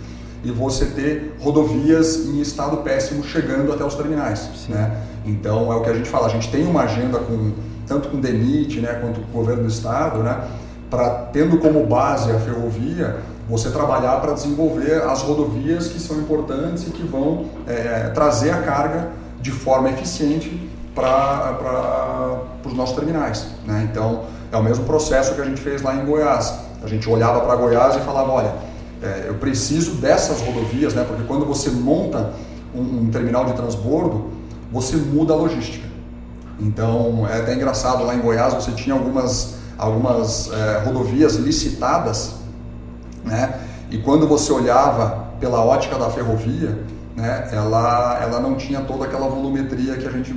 [0.46, 4.48] e você ter rodovias em estado péssimo chegando até os terminais.
[4.68, 4.96] Né?
[5.24, 7.52] Então é o que a gente fala, a gente tem uma agenda com
[7.84, 10.40] tanto com o DENIT né, quanto com o governo do estado, né,
[10.88, 13.16] para tendo como base a ferrovia,
[13.48, 18.62] você trabalhar para desenvolver as rodovias que são importantes e que vão é, trazer a
[18.62, 23.46] carga de forma eficiente para os nossos terminais.
[23.64, 23.88] Né?
[23.90, 26.54] Então, é o mesmo processo que a gente fez lá em Goiás.
[26.82, 28.52] A gente olhava para Goiás e falava, olha,
[29.02, 31.04] é, eu preciso dessas rodovias, né?
[31.06, 32.32] porque quando você monta
[32.74, 34.30] um, um terminal de transbordo,
[34.72, 35.86] você muda a logística.
[36.58, 42.34] Então, é até engraçado, lá em Goiás você tinha algumas, algumas é, rodovias licitadas,
[43.24, 43.60] né?
[43.90, 46.78] E quando você olhava pela ótica da ferrovia,
[47.14, 50.34] né, ela, ela não tinha toda aquela volumetria que a gente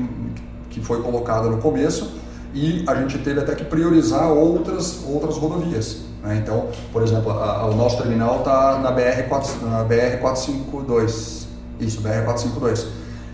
[0.69, 2.19] que foi colocada no começo
[2.53, 6.08] e a gente teve até que priorizar outras outras rodovias.
[6.23, 6.41] Né?
[6.43, 11.47] Então, por exemplo, a, a, o nosso terminal está na BR 4, na BR 452,
[11.79, 12.87] isso, BR 452.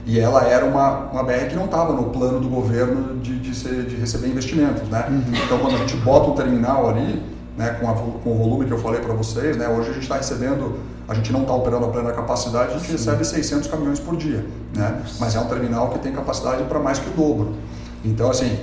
[0.07, 3.55] E ela era uma, uma BR que não estava no plano do governo de, de,
[3.55, 4.87] ser, de receber investimentos.
[4.87, 5.03] Né?
[5.45, 7.23] Então, quando a gente bota um terminal ali,
[7.57, 10.03] né, com, a, com o volume que eu falei para vocês, né, hoje a gente
[10.03, 10.77] está recebendo,
[11.07, 14.45] a gente não está operando a plena capacidade, a gente recebe 600 caminhões por dia.
[14.75, 15.01] Né?
[15.19, 17.55] Mas é um terminal que tem capacidade para mais que o dobro.
[18.03, 18.59] Então, assim,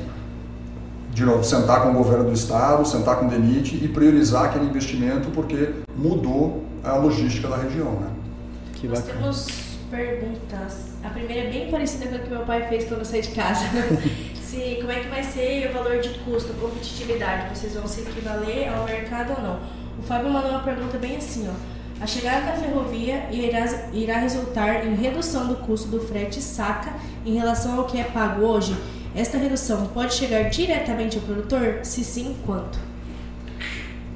[1.12, 4.64] de novo, sentar com o governo do estado, sentar com o DENIT e priorizar aquele
[4.64, 7.92] investimento porque mudou a logística da região.
[7.92, 8.10] Né?
[8.74, 9.20] Que Nós bacana.
[9.20, 9.46] temos
[9.90, 10.92] perguntas.
[11.04, 13.28] A primeira é bem parecida com a que meu pai fez quando eu saí de
[13.28, 13.64] casa.
[14.42, 17.56] Se, como é que vai ser o valor de custo, competitividade?
[17.56, 19.60] Vocês vão se equivaler ao mercado ou não?
[19.98, 22.02] O Fábio mandou uma pergunta bem assim, ó.
[22.02, 26.92] A chegada da ferrovia irá, irá resultar em redução do custo do frete saca
[27.24, 28.76] em relação ao que é pago hoje?
[29.14, 31.80] Esta redução pode chegar diretamente ao produtor?
[31.82, 32.78] Se sim, quanto?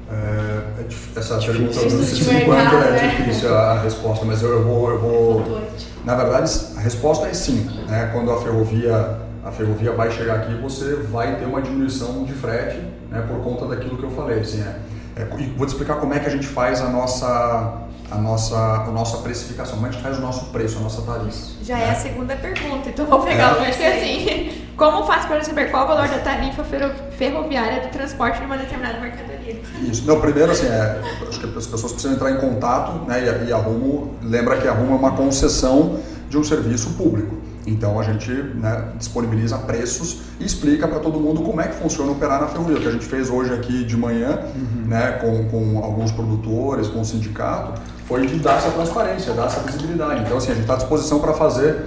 [0.09, 3.15] É, é essa pergunta não Difícil sei de se quanto é né?
[3.17, 5.61] difícil a resposta, mas eu, eu vou, eu vou.
[6.05, 7.69] Na verdade, a resposta é sim.
[7.87, 8.09] Né?
[8.13, 12.77] Quando a ferrovia, a ferrovia vai chegar aqui, você vai ter uma diminuição de frete
[13.11, 13.21] né?
[13.27, 14.39] por conta daquilo que eu falei.
[14.39, 14.79] Assim, é,
[15.17, 18.55] é, e vou te explicar como é que a gente faz a nossa, a nossa,
[18.57, 21.37] a nossa precificação, como a gente faz o nosso preço, a nossa tarifa.
[21.63, 21.83] Já né?
[21.87, 23.51] é a segunda pergunta, então vou pegar É.
[23.53, 27.89] o porque assim, como faço para saber qual o valor da tarifa ferro- ferroviária do
[27.91, 29.61] transporte de uma determinada mercadoria?
[29.81, 30.05] Isso.
[30.07, 33.23] Não, primeiro, assim, é, acho que as pessoas precisam entrar em contato, né?
[33.43, 35.99] E e a Rumo, lembra que a Rumo é uma concessão
[36.29, 37.35] de um serviço público.
[37.67, 42.11] Então a gente né, disponibiliza preços e explica para todo mundo como é que funciona
[42.11, 42.77] operar na ferrovia.
[42.77, 44.39] O que a gente fez hoje aqui de manhã,
[44.85, 49.59] né, com, com alguns produtores, com o sindicato, foi de dar essa transparência, dar essa
[49.59, 50.21] visibilidade.
[50.21, 51.83] Então, assim, a gente está à disposição para fazer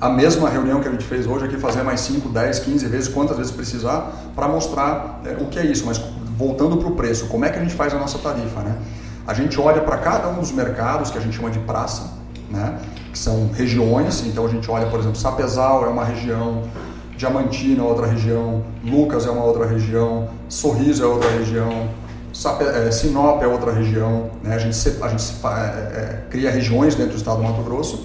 [0.00, 3.08] a mesma reunião que a gente fez hoje aqui, fazer mais 5, 10, 15 vezes,
[3.08, 5.84] quantas vezes precisar, para mostrar é, o que é isso.
[5.84, 6.00] Mas
[6.38, 8.60] voltando para o preço, como é que a gente faz a nossa tarifa?
[8.60, 8.76] Né?
[9.26, 12.10] A gente olha para cada um dos mercados que a gente chama de praça,
[12.50, 12.78] né?
[13.14, 16.64] Que são regiões, então a gente olha, por exemplo, Sapezal é uma região,
[17.16, 21.88] Diamantina é outra região, Lucas é uma outra região, Sorriso é outra região,
[22.32, 24.56] Sape, é, Sinop é outra região, né?
[24.56, 28.04] a gente, a gente é, é, cria regiões dentro do estado do Mato Grosso,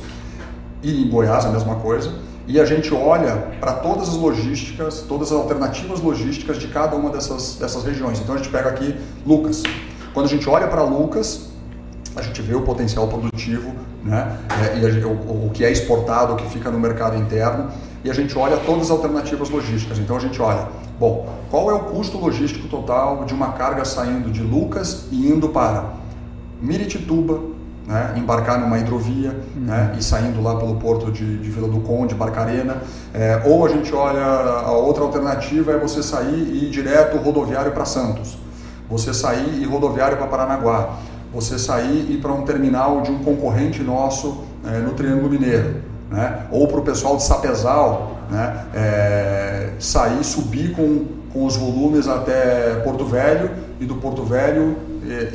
[0.84, 2.14] e em Goiás a mesma coisa,
[2.46, 7.10] e a gente olha para todas as logísticas, todas as alternativas logísticas de cada uma
[7.10, 8.20] dessas, dessas regiões.
[8.20, 8.96] Então a gente pega aqui
[9.26, 9.64] Lucas.
[10.14, 11.49] Quando a gente olha para Lucas,
[12.16, 14.38] a gente vê o potencial produtivo, né?
[14.62, 17.68] É, e a, o, o, que é exportado, o que fica no mercado interno,
[18.04, 20.00] e a gente olha todas as alternativas logísticas.
[20.00, 20.68] Então a gente olha,
[21.00, 25.50] bom, qual é o custo logístico total de uma carga saindo de Lucas e indo
[25.50, 25.94] para
[26.62, 27.40] Miritituba,
[27.88, 29.64] né, embarcar numa hidrovia uhum.
[29.64, 32.84] né, e saindo lá pelo porto de, de Vila do Conde, Barcarena.
[33.14, 37.72] É, ou a gente olha, a outra alternativa é você sair e ir direto rodoviário
[37.72, 38.38] para Santos.
[38.90, 40.98] Você sair e rodoviário para Paranaguá.
[41.34, 45.76] Você sair e ir para um terminal de um concorrente nosso é, no Triângulo Mineiro.
[46.10, 46.48] Né?
[46.52, 48.66] Ou para o pessoal de Sapezal, né?
[48.74, 54.76] É, sair, subir com, com os volumes até Porto Velho e do Porto Velho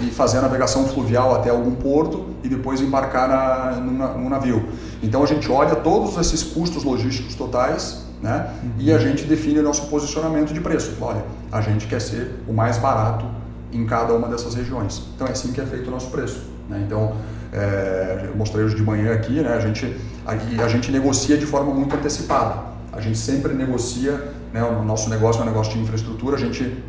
[0.01, 4.69] e, fazer a navegação fluvial até algum porto e depois embarcar na, no, no navio.
[5.03, 8.49] Então a gente olha todos esses custos logísticos totais né?
[8.63, 8.71] Uhum.
[8.79, 10.97] E a gente define o nosso posicionamento de preço.
[10.99, 11.23] Olha,
[11.53, 13.27] a gente quer ser o mais barato
[13.75, 15.03] em cada uma dessas regiões.
[15.15, 16.43] Então é assim que é feito o nosso preço.
[16.69, 16.83] Né?
[16.87, 17.17] Então,
[17.53, 19.53] é, eu mostrei hoje de manhã aqui, né?
[19.53, 22.75] a, gente, a, a gente negocia de forma muito antecipada.
[22.93, 24.63] A gente sempre negocia, né?
[24.63, 26.83] o nosso negócio é um negócio de infraestrutura, a gente,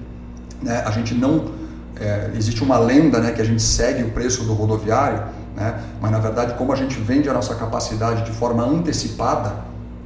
[0.61, 0.83] né?
[0.85, 1.51] a gente não
[1.99, 5.23] é, existe uma lenda né, que a gente segue o preço do rodoviário,
[5.55, 9.53] né, mas na verdade, como a gente vende a nossa capacidade de forma antecipada,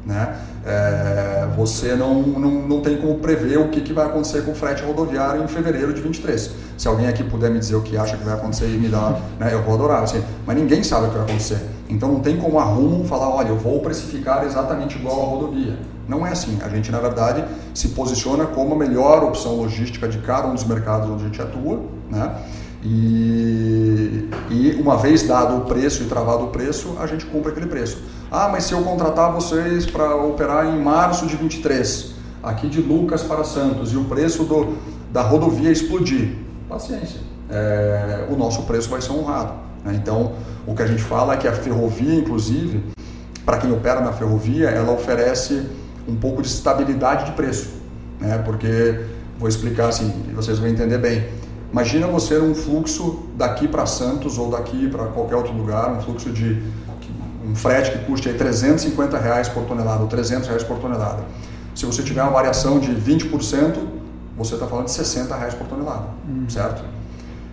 [0.06, 0.36] né,
[0.66, 4.56] é, você não, não, não tem como prever o que, que vai acontecer com o
[4.56, 6.52] frete rodoviário em fevereiro de 23.
[6.78, 9.20] Se alguém aqui puder me dizer o que acha que vai acontecer e me dar,
[9.40, 10.04] né, eu vou adorar.
[10.04, 11.60] Assim, mas ninguém sabe o que vai acontecer.
[11.90, 15.78] Então não tem como a Rumo falar, olha, eu vou precificar exatamente igual a rodovia.
[16.08, 16.60] Não é assim.
[16.64, 17.44] A gente, na verdade,
[17.74, 21.42] se posiciona como a melhor opção logística de cada um dos mercados onde a gente
[21.42, 22.36] atua, né?
[22.84, 27.68] E, e, uma vez dado o preço e travado o preço, a gente cumpre aquele
[27.68, 28.02] preço.
[28.32, 33.22] Ah, mas se eu contratar vocês para operar em março de 23, aqui de Lucas
[33.22, 34.78] para Santos, e o preço do,
[35.12, 36.36] da rodovia explodir,
[36.70, 37.20] paciência,
[37.50, 39.54] é, o nosso preço vai ser honrado.
[39.84, 40.00] Né?
[40.02, 40.34] Então,
[40.66, 42.84] o que a gente fala é que a ferrovia, inclusive,
[43.46, 45.68] para quem opera na ferrovia, ela oferece
[46.08, 47.70] um pouco de estabilidade de preço,
[48.22, 48.38] né?
[48.46, 49.02] porque,
[49.38, 51.28] vou explicar assim, vocês vão entender bem
[51.72, 56.32] Imagina você num fluxo daqui para Santos ou daqui para qualquer outro lugar, um fluxo
[56.32, 56.62] de
[57.46, 61.24] um frete que custe aí 350 reais por tonelada ou 300 reais por tonelada.
[61.76, 63.78] Se você tiver uma variação de 20%,
[64.38, 66.46] você está falando de 60 reais por tonelada, hum.
[66.50, 66.84] certo?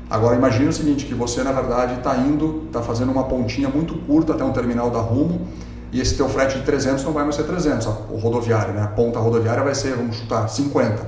[0.08, 3.94] Agora imagine o seguinte, que você na verdade está indo, está fazendo uma pontinha muito
[4.06, 5.46] curta até um terminal da Rumo
[5.92, 8.82] e esse teu frete de 300 não vai mais ser 300, o rodoviário, né?
[8.82, 11.06] A ponta rodoviária vai ser, vamos chutar, 50.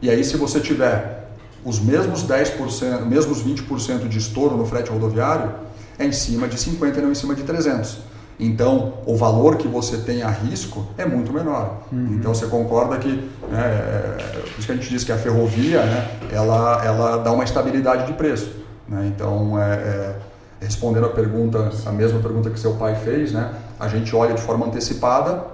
[0.00, 1.21] E aí se você tiver
[1.64, 5.52] os mesmos 10%, mesmos 20% de estouro no frete rodoviário
[5.98, 7.98] é em cima de 50 e não em cima de 300.
[8.40, 11.82] Então, o valor que você tem a risco é muito menor.
[11.92, 12.16] Uhum.
[12.18, 15.84] Então, você concorda que, né, é, por isso que a gente diz que a ferrovia,
[15.84, 18.50] né, ela, ela dá uma estabilidade de preço.
[18.88, 19.12] Né?
[19.14, 20.16] Então, é, é,
[20.60, 24.40] respondendo a pergunta, a mesma pergunta que seu pai fez, né, a gente olha de
[24.40, 25.44] forma antecipada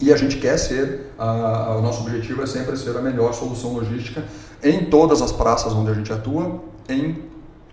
[0.00, 3.32] e a gente quer ser, a, a, o nosso objetivo é sempre ser a melhor
[3.32, 4.24] solução logística
[4.62, 7.22] em todas as praças onde a gente atua, em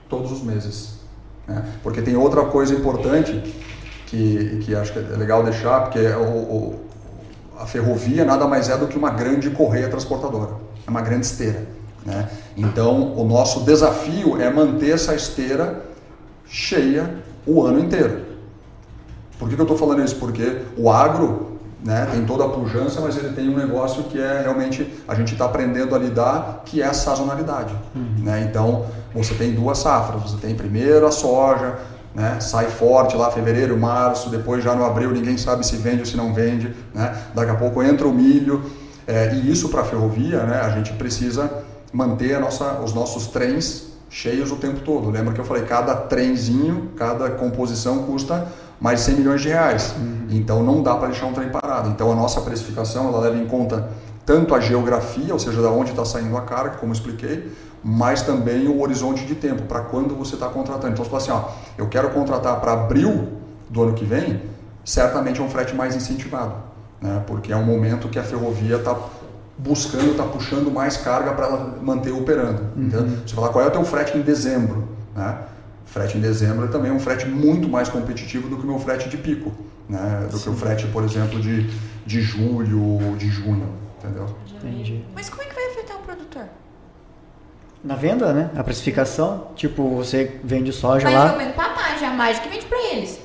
[0.09, 0.99] todos os meses.
[1.47, 1.63] Né?
[1.83, 3.41] Porque tem outra coisa importante
[4.05, 6.79] que, que acho que é legal deixar, porque é o, o,
[7.59, 10.51] a ferrovia nada mais é do que uma grande correia transportadora,
[10.85, 11.67] é uma grande esteira.
[12.05, 12.29] Né?
[12.55, 15.85] Então, o nosso desafio é manter essa esteira
[16.45, 17.15] cheia
[17.45, 18.25] o ano inteiro.
[19.39, 20.15] Por que, que eu estou falando isso?
[20.17, 21.44] Porque o agro
[21.85, 22.07] né?
[22.11, 25.45] tem toda a pujança, mas ele tem um negócio que é realmente a gente está
[25.45, 27.75] aprendendo a lidar, que é a sazonalidade.
[27.95, 28.23] Uhum.
[28.23, 28.47] Né?
[28.49, 31.75] Então você tem duas safras, você tem primeiro a soja,
[32.15, 32.39] né?
[32.39, 36.17] sai forte lá fevereiro, março, depois já no abril ninguém sabe se vende ou se
[36.17, 37.15] não vende, né?
[37.35, 38.63] daqui a pouco entra o milho,
[39.05, 40.61] é, e isso para a ferrovia né?
[40.61, 41.63] a gente precisa
[41.93, 45.11] manter nossa, os nossos trens cheios o tempo todo.
[45.11, 48.47] Lembra que eu falei, cada trenzinho, cada composição custa
[48.79, 49.95] mais de 100 milhões de reais.
[49.97, 50.27] Uhum.
[50.29, 51.89] Então não dá para deixar um trem parado.
[51.89, 53.89] Então a nossa precificação ela leva em conta
[54.25, 57.51] tanto a geografia, ou seja, da onde está saindo a carga, como eu expliquei,
[57.83, 60.93] mas também o horizonte de tempo, para quando você está contratando.
[60.93, 63.33] Então você fala assim, ó, eu quero contratar para abril
[63.69, 64.41] do ano que vem,
[64.83, 66.55] certamente é um frete mais incentivado,
[66.99, 67.23] né?
[67.27, 68.95] porque é um momento que a ferrovia está
[69.57, 72.63] buscando, está puxando mais carga para ela manter operando.
[72.75, 72.87] Uhum.
[72.87, 74.83] Então, você fala qual é o teu frete em dezembro,
[75.15, 75.37] né?
[75.95, 79.07] Frete em dezembro é também um frete muito mais competitivo do que o meu frete
[79.07, 79.53] de pico,
[79.87, 80.27] né?
[80.29, 80.43] Do Sim.
[80.43, 81.69] que o frete, por exemplo, de,
[82.05, 84.27] de julho ou de junho, entendeu?
[84.57, 85.01] Entendi.
[85.15, 86.43] Mas como é que vai afetar o produtor?
[87.81, 88.49] Na venda, né?
[88.57, 91.21] A precificação, tipo, você vende soja Mas lá...
[91.27, 93.21] Mas aumentar a margem, a margem que vende para eles.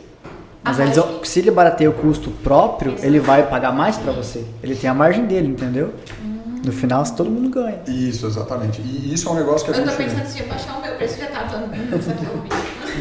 [0.63, 3.05] Mas eles, se ele barateia o custo próprio, Exato.
[3.05, 4.45] ele vai pagar mais para você.
[4.63, 5.93] Ele tem a margem dele, entendeu?
[6.23, 6.30] Hum.
[6.65, 7.81] No final, todo mundo ganha.
[7.87, 8.81] Isso, exatamente.
[8.83, 9.93] E isso é um negócio que a eu gente...
[9.93, 12.51] Eu tô pensando se eu baixar o meu preço, já tá todo mundo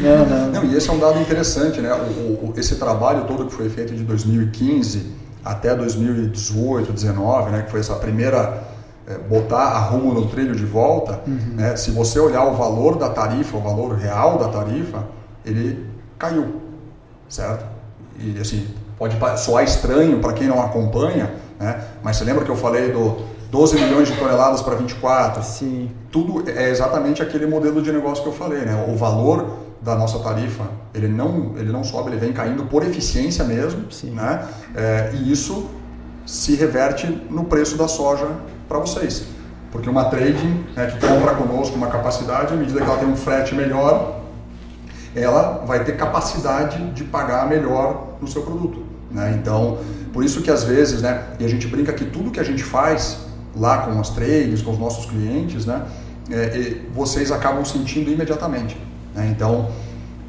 [0.02, 0.50] não, não.
[0.52, 1.92] não, e esse é um dado interessante, né?
[1.92, 7.62] O, o, esse trabalho todo que foi feito de 2015 até 2018, 2019, né?
[7.62, 8.62] Que foi essa primeira
[9.06, 11.54] é, botar a rumo no trilho de volta, uhum.
[11.54, 11.76] né?
[11.76, 15.04] Se você olhar o valor da tarifa, o valor real da tarifa,
[15.44, 15.86] ele
[16.18, 16.70] caiu
[17.30, 17.64] certo?
[18.18, 18.66] E assim,
[18.98, 21.82] pode soar estranho para quem não acompanha, né?
[22.02, 25.42] mas você lembra que eu falei do 12 milhões de toneladas para 24?
[25.42, 25.90] Sim.
[26.10, 28.86] Tudo é exatamente aquele modelo de negócio que eu falei, né?
[28.88, 33.44] O valor da nossa tarifa, ele não, ele não sobe, ele vem caindo por eficiência
[33.44, 34.10] mesmo, Sim.
[34.10, 34.46] né?
[34.74, 35.68] É, e isso
[36.24, 38.28] se reverte no preço da soja
[38.68, 39.24] para vocês.
[39.72, 43.16] Porque uma trading né, que compra conosco uma capacidade, à medida que ela tem um
[43.16, 44.20] frete melhor,
[45.14, 48.84] ela vai ter capacidade de pagar melhor no seu produto.
[49.10, 49.36] Né?
[49.40, 49.78] Então,
[50.12, 52.62] por isso que às vezes, né, e a gente brinca que tudo que a gente
[52.62, 55.82] faz lá com as trades, com os nossos clientes, né,
[56.30, 58.76] é, vocês acabam sentindo imediatamente.
[59.14, 59.28] Né?
[59.34, 59.70] Então,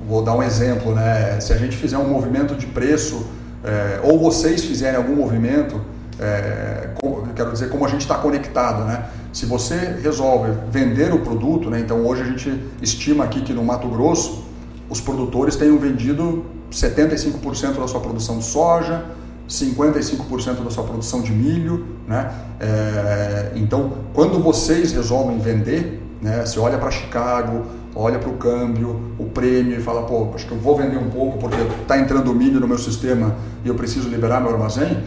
[0.07, 1.39] vou dar um exemplo, né?
[1.39, 3.27] se a gente fizer um movimento de preço,
[3.63, 5.79] é, ou vocês fizerem algum movimento,
[6.19, 9.05] é, com, quero dizer, como a gente está conectado, né?
[9.33, 11.79] Se você resolve vender o produto, né?
[11.79, 14.43] Então hoje a gente estima aqui que no Mato Grosso
[14.89, 19.05] os produtores tenham vendido 75% da sua produção de soja,
[19.51, 22.31] 55% da sua produção de milho, né?
[22.59, 26.45] É, então, quando vocês resolvem vender, né?
[26.45, 30.53] Você olha para Chicago, olha para o câmbio, o prêmio e fala, pô, acho que
[30.53, 33.35] eu vou vender um pouco porque está entrando milho no meu sistema
[33.65, 35.03] e eu preciso liberar meu armazém.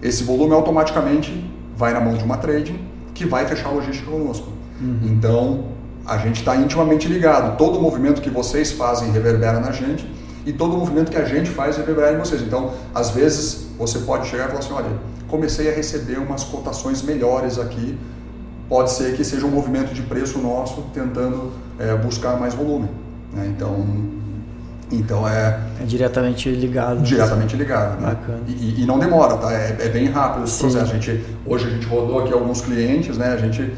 [0.00, 1.44] Esse volume automaticamente
[1.76, 2.78] vai na mão de uma trading
[3.12, 4.48] que vai fechar a logística conosco.
[4.80, 4.98] Uhum.
[5.04, 5.64] Então,
[6.06, 7.56] a gente está intimamente ligado.
[7.58, 10.08] Todo movimento que vocês fazem reverbera na gente
[10.46, 12.42] e todo movimento que a gente faz reverbera em vocês.
[12.42, 14.90] Então, às vezes, você pode chegar e falar assim: olha,
[15.28, 17.98] comecei a receber umas cotações melhores aqui.
[18.68, 22.88] Pode ser que seja um movimento de preço nosso tentando é, buscar mais volume.
[23.32, 23.52] Né?
[23.54, 23.84] Então,
[24.90, 25.60] então é.
[25.80, 27.02] É diretamente ligado.
[27.02, 28.00] Diretamente ligado.
[28.00, 28.16] Né?
[28.48, 29.52] E, e, não demora, tá?
[29.52, 30.60] É, é bem rápido esse Sim.
[30.60, 30.92] processo.
[30.92, 33.28] A gente, hoje a gente rodou aqui alguns clientes, né?
[33.32, 33.72] A gente.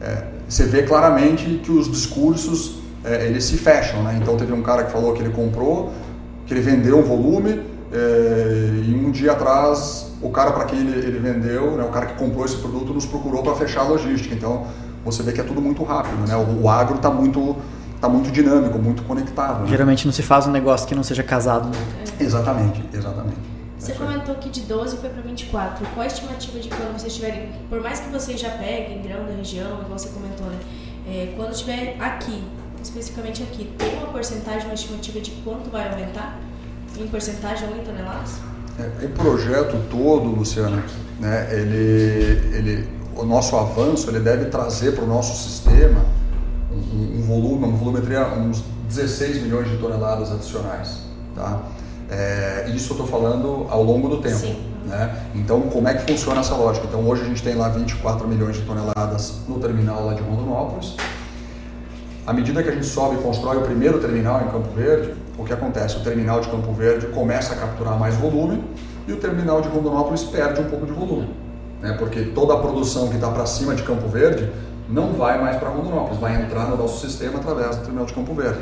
[0.00, 4.18] É, você vê claramente que os discursos é, eles se fecham, né?
[4.20, 5.92] Então teve um cara que falou que ele comprou,
[6.46, 7.60] que ele vendeu um volume
[7.92, 12.06] é, e um dia atrás o cara para quem ele, ele, vendeu, né, o cara
[12.06, 14.34] que comprou esse produto nos procurou para fechar a logística.
[14.34, 14.66] Então
[15.04, 16.36] você vê que é tudo muito rápido, né?
[16.36, 17.56] O, o agro está muito
[18.00, 19.62] tá muito dinâmico, muito conectado.
[19.62, 19.68] Né?
[19.68, 21.68] Geralmente não se faz um negócio que não seja casado.
[21.68, 22.04] Né?
[22.20, 23.38] Exatamente, exatamente.
[23.78, 25.86] Você comentou que de 12 foi para 24.
[25.94, 29.32] Qual a estimativa de quando vocês tiverem, por mais que vocês já peguem grão da
[29.32, 30.58] região, igual você comentou, né?
[31.06, 32.42] É, quando estiver aqui,
[32.82, 36.38] especificamente aqui, tem uma porcentagem, uma estimativa de quanto vai aumentar
[37.02, 38.34] em porcentagem ou em toneladas?
[38.78, 40.82] É, o projeto todo, Luciana,
[41.18, 46.04] né, ele, ele, o nosso avanço ele deve trazer para o nosso sistema
[46.70, 51.00] um, um volume, uma volumetria, uns 16 milhões de toneladas adicionais.
[51.34, 51.62] Tá?
[52.10, 54.46] É, isso eu estou falando ao longo do tempo.
[54.86, 55.14] Né?
[55.34, 56.86] Então, como é que funciona essa lógica?
[56.86, 60.94] Então, hoje a gente tem lá 24 milhões de toneladas no terminal lá de Rondonópolis.
[62.28, 65.44] À medida que a gente sobe e constrói o primeiro terminal em Campo Verde, o
[65.44, 65.96] que acontece?
[65.96, 68.62] O terminal de Campo Verde começa a capturar mais volume
[69.06, 71.30] e o terminal de Rondonópolis perde um pouco de volume.
[71.80, 71.96] Né?
[71.98, 74.46] Porque toda a produção que está para cima de Campo Verde
[74.90, 78.34] não vai mais para Rondonópolis, vai entrar no nosso sistema através do terminal de Campo
[78.34, 78.60] Verde.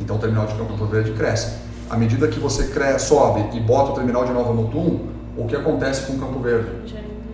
[0.00, 1.58] Então, o terminal de Campo Verde cresce
[1.90, 5.00] à medida que você cresce, sobe e bota o terminal de Nova Mutum,
[5.36, 6.70] o que acontece com o Campo Verde?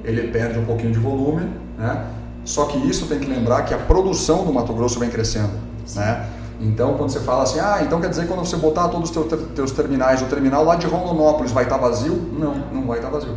[0.02, 1.48] Ele perde um pouquinho de volume,
[1.78, 2.06] né?
[2.44, 5.52] Só que isso tem que lembrar que a produção do Mato Grosso vem crescendo,
[5.94, 6.28] né?
[6.60, 9.28] Então, quando você fala assim, ah, então quer dizer que quando você botar todos os
[9.28, 12.14] teus, teus terminais, o terminal lá de Rondonópolis vai estar vazio?
[12.32, 13.36] Não, não vai estar vazio.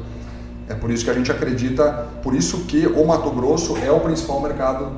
[0.69, 3.99] É por isso que a gente acredita, por isso que o Mato Grosso é o
[4.01, 4.91] principal mercado,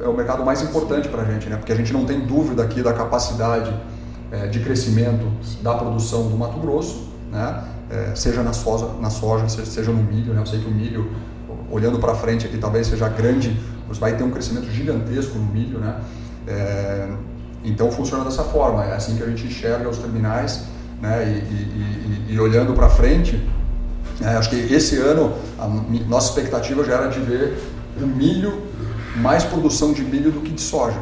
[0.00, 1.56] é o mercado mais importante para a gente, né?
[1.56, 3.74] Porque a gente não tem dúvida aqui da capacidade
[4.30, 5.26] é, de crescimento
[5.62, 7.64] da produção do Mato Grosso, né?
[7.88, 10.34] É, seja na soja, na soja, seja no milho.
[10.34, 10.42] Né?
[10.42, 11.10] Eu sei que o milho,
[11.70, 13.56] olhando para frente aqui, talvez seja grande,
[13.88, 15.78] você vai ter um crescimento gigantesco no milho.
[15.78, 16.00] Né?
[16.46, 17.08] É,
[17.64, 20.64] então funciona dessa forma, é assim que a gente enxerga os terminais
[21.00, 23.40] né, e, e, e, e olhando para frente,
[24.22, 25.66] é, acho que esse ano a
[26.08, 27.58] nossa expectativa já era de ver
[28.00, 28.62] o milho,
[29.16, 31.00] mais produção de milho do que de soja.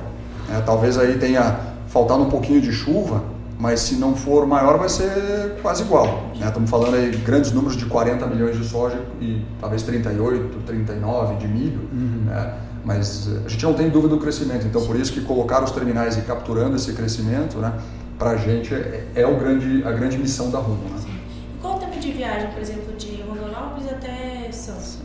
[0.50, 1.58] É, talvez aí tenha
[1.88, 3.22] faltado um pouquinho de chuva,
[3.58, 6.30] mas se não for maior vai ser quase igual.
[6.38, 6.46] Né?
[6.46, 11.48] Estamos falando aí grandes números de 40 milhões de soja e talvez 38, 39 de
[11.48, 12.24] milho, uhum.
[12.26, 12.54] né?
[12.84, 16.18] mas a gente não tem dúvida do crescimento, então por isso que colocar os terminais
[16.18, 17.72] e capturando esse crescimento, né?
[18.18, 20.84] para a gente é, é, o grande, a grande missão da Rumo.
[20.84, 21.20] Né?
[21.60, 24.98] Qual o tempo de viagem, por exemplo, de Rondonópolis até Santos?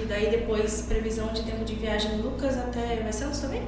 [0.00, 3.62] E daí depois previsão de tempo de viagem Lucas até vai Santos também?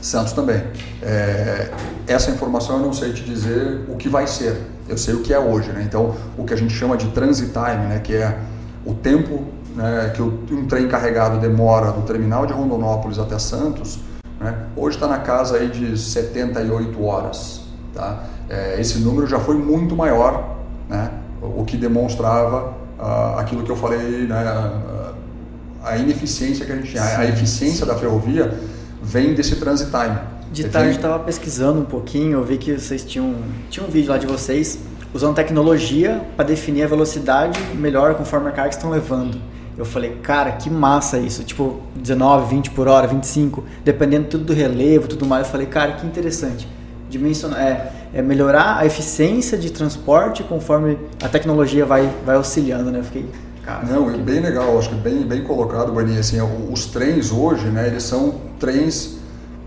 [0.00, 0.62] Santos também.
[1.02, 1.70] É,
[2.06, 4.60] essa informação eu não sei te dizer o que vai ser.
[4.88, 5.82] Eu sei o que é hoje, né?
[5.86, 8.00] Então, o que a gente chama de transit time, né?
[8.02, 8.38] Que é
[8.84, 9.44] o tempo
[9.76, 14.00] né, que um trem carregado demora do terminal de Rondonópolis até Santos,
[14.40, 14.66] né?
[14.74, 17.60] Hoje está na casa aí de 78 horas,
[17.94, 18.24] tá?
[18.48, 20.56] É, esse número já foi muito maior,
[20.88, 21.10] né?
[21.40, 24.36] O que demonstrava uh, aquilo que eu falei, né?
[25.82, 28.52] A, ineficiência que a gente tinha, a eficiência da ferrovia
[29.10, 30.16] vem desse transit time.
[30.52, 33.34] De tarde eu estava pesquisando um pouquinho, eu vi que vocês tinham,
[33.68, 34.78] tinha um vídeo lá de vocês
[35.12, 39.40] usando tecnologia para definir a velocidade melhor conforme a carga que estão levando.
[39.76, 41.42] Eu falei, cara, que massa isso.
[41.42, 45.46] Tipo, 19, 20 por hora, 25, dependendo tudo do relevo, tudo mais.
[45.46, 46.68] Eu falei, cara, que interessante.
[47.08, 53.00] Dimensionar, é, é melhorar a eficiência de transporte conforme a tecnologia vai, vai auxiliando, né?
[53.00, 53.26] Eu fiquei,
[53.64, 56.18] Cara, Não, bem legal, acho que bem, bem colocado, Boninho.
[56.18, 56.38] Assim,
[56.70, 59.18] os trens hoje, né, eles são trens,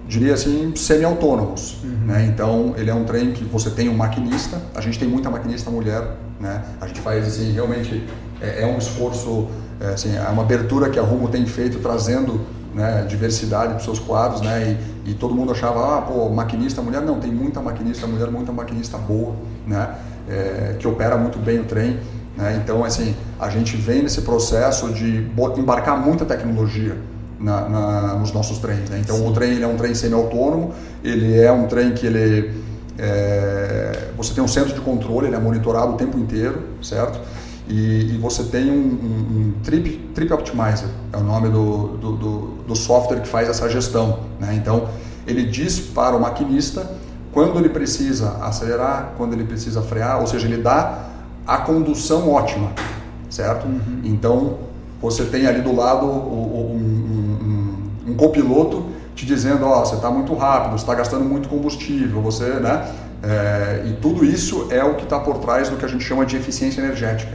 [0.08, 1.84] diria assim, semi-autônomos.
[1.84, 2.08] Uhum.
[2.08, 2.26] Né?
[2.26, 5.70] Então, ele é um trem que você tem um maquinista, a gente tem muita maquinista
[5.70, 6.64] mulher, né?
[6.82, 8.04] a gente faz, assim, realmente,
[8.42, 9.48] é, é um esforço,
[9.80, 12.42] é, assim, é uma abertura que a Rumo tem feito, trazendo
[12.74, 16.82] né, diversidade para os seus quadros, né, e, e, todo mundo achava, ah, pô, maquinista
[16.82, 19.36] mulher, não, tem muita maquinista mulher, muita maquinista boa,
[19.68, 19.96] né,
[20.28, 22.00] é, que opera muito bem o trem.
[22.36, 22.60] Né?
[22.64, 25.28] Então, assim, a gente vem nesse processo de
[25.58, 26.98] embarcar muita tecnologia
[27.40, 28.90] na, na, nos nossos trens.
[28.90, 29.00] Né?
[29.00, 29.28] Então, Sim.
[29.28, 30.74] o trem ele é um trem semi-autônomo,
[31.04, 32.64] ele é um trem que ele
[32.98, 37.20] é, você tem um centro de controle, ele é monitorado o tempo inteiro, certo?
[37.68, 42.12] E, e você tem um, um, um, trip, trip Optimizer, é o nome do, do,
[42.12, 44.20] do, do software que faz essa gestão.
[44.40, 44.54] Né?
[44.56, 44.90] Então,
[45.26, 46.86] ele diz para o maquinista
[47.32, 51.13] quando ele precisa acelerar, quando ele precisa frear, ou seja, ele dá
[51.46, 52.72] a condução ótima,
[53.30, 53.66] certo?
[53.66, 54.02] Uhum.
[54.04, 54.58] Então,
[55.02, 56.10] você tem ali do lado um,
[58.08, 58.86] um, um copiloto
[59.16, 62.90] te dizendo, ó, oh, você está muito rápido, você está gastando muito combustível, você, né?
[63.22, 66.26] É, e tudo isso é o que está por trás do que a gente chama
[66.26, 67.32] de eficiência energética,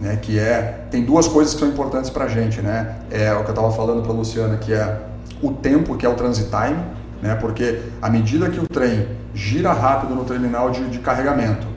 [0.00, 0.16] né?
[0.20, 2.96] Que é tem duas coisas que são importantes para a gente, né?
[3.10, 4.98] É o que eu estava falando para a Luciana, que é
[5.42, 6.82] o tempo, que é o transit time,
[7.22, 7.34] né?
[7.40, 11.73] Porque à medida que o trem gira rápido no terminal de, de carregamento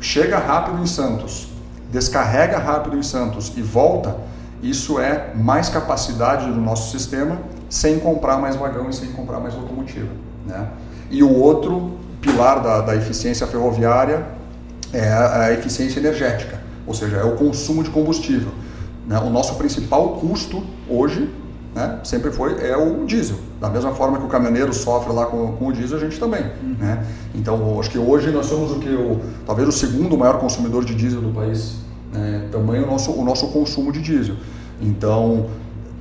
[0.00, 1.48] chega rápido em Santos,
[1.90, 4.16] descarrega rápido em Santos e volta,
[4.62, 7.38] isso é mais capacidade do nosso sistema
[7.68, 10.10] sem comprar mais vagão e sem comprar mais locomotiva.
[10.46, 10.66] Né?
[11.10, 14.26] E o outro pilar da, da eficiência ferroviária
[14.92, 18.52] é a, eficiência energética, ou seja, é o consumo de combustível.
[19.06, 19.18] Né?
[19.18, 21.30] O nosso principal custo hoje
[21.74, 23.36] né, sempre foi é o diesel.
[23.60, 26.42] Da mesma forma que o caminhoneiro sofre lá com, com o diesel, a gente também.
[26.62, 26.76] Uhum.
[26.78, 27.04] Né?
[27.34, 30.94] Então, acho que hoje nós somos o que o, talvez o segundo maior consumidor de
[30.94, 31.76] diesel do país.
[32.12, 32.48] Né?
[32.52, 34.36] Também o nosso, o nosso consumo de diesel.
[34.80, 35.46] Então,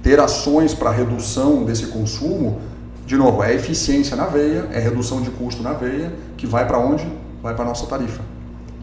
[0.03, 2.59] ter ações para redução desse consumo,
[3.05, 6.77] de novo, é eficiência na veia, é redução de custo na veia, que vai para
[6.77, 7.05] onde?
[7.41, 8.21] Vai para a nossa tarifa.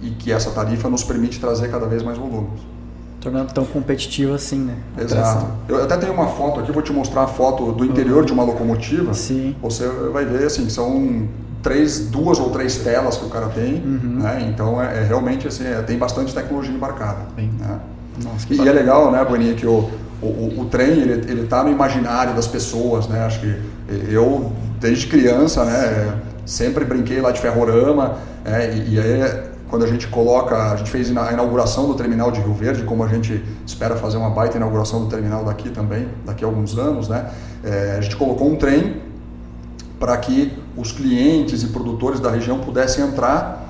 [0.03, 2.61] E que essa tarifa nos permite trazer cada vez mais volumes
[3.21, 4.75] tornando tão competitivo assim, né?
[4.99, 5.47] Exato.
[5.69, 8.43] Eu até tenho uma foto aqui, vou te mostrar a foto do interior de uma
[8.43, 9.13] locomotiva.
[9.13, 9.55] Sim.
[9.63, 11.29] Você vai ver, assim, são
[11.63, 14.21] três, duas ou três telas que o cara tem, uhum.
[14.23, 14.51] né?
[14.53, 17.27] Então é, é, realmente assim, é, tem bastante tecnologia embarcada.
[17.37, 17.79] Né?
[18.23, 19.91] Nossa, e, e, é legal, né, Boninho, que o,
[20.23, 23.25] o, o, trem ele ele tá no imaginário das pessoas, né?
[23.25, 23.57] Acho que
[24.09, 26.15] eu desde criança, né,
[26.47, 28.75] sempre brinquei lá de ferrorama, né?
[28.75, 32.41] e, e aí quando a gente coloca, a gente fez a inauguração do terminal de
[32.41, 36.45] Rio Verde, como a gente espera fazer uma baita inauguração do terminal daqui também, daqui
[36.45, 37.31] a alguns anos, né?
[37.63, 39.01] É, a gente colocou um trem
[39.99, 43.69] para que os clientes e produtores da região pudessem entrar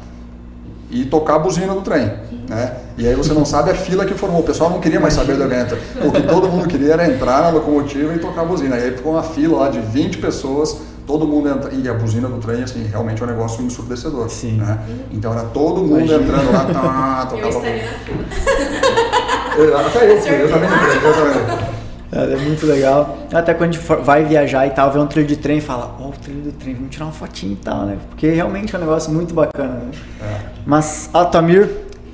[0.91, 2.11] e tocar a buzina do trem,
[2.49, 2.77] né?
[2.97, 4.41] E aí você não sabe a fila que formou.
[4.41, 5.77] O pessoal não queria mais saber do evento.
[6.05, 8.77] O que todo mundo queria era entrar na locomotiva e tocar a buzina.
[8.77, 12.29] E aí ficou uma fila lá de 20 pessoas todo mundo entra, e a buzina
[12.29, 14.31] do trem, assim, realmente é um negócio ensurdecedor.
[14.31, 14.59] Sim.
[14.59, 14.79] Né?
[15.11, 16.23] Então era todo mundo Imagina.
[16.23, 17.47] entrando lá, tá, tocava.
[17.47, 19.81] Eu estaria na fila.
[19.81, 21.71] Até eu, eu também entrei, eu também.
[22.13, 23.19] É, é muito legal.
[23.33, 25.61] Até quando a gente for- vai viajar e tal, vê um trilho de trem e
[25.61, 27.99] fala, ó, o trilho do trem, vamos tirar uma fotinha e tal, né?
[28.09, 29.91] Porque realmente é um negócio muito bacana, né?
[30.23, 30.37] É.
[30.65, 31.69] Mas, Altamir,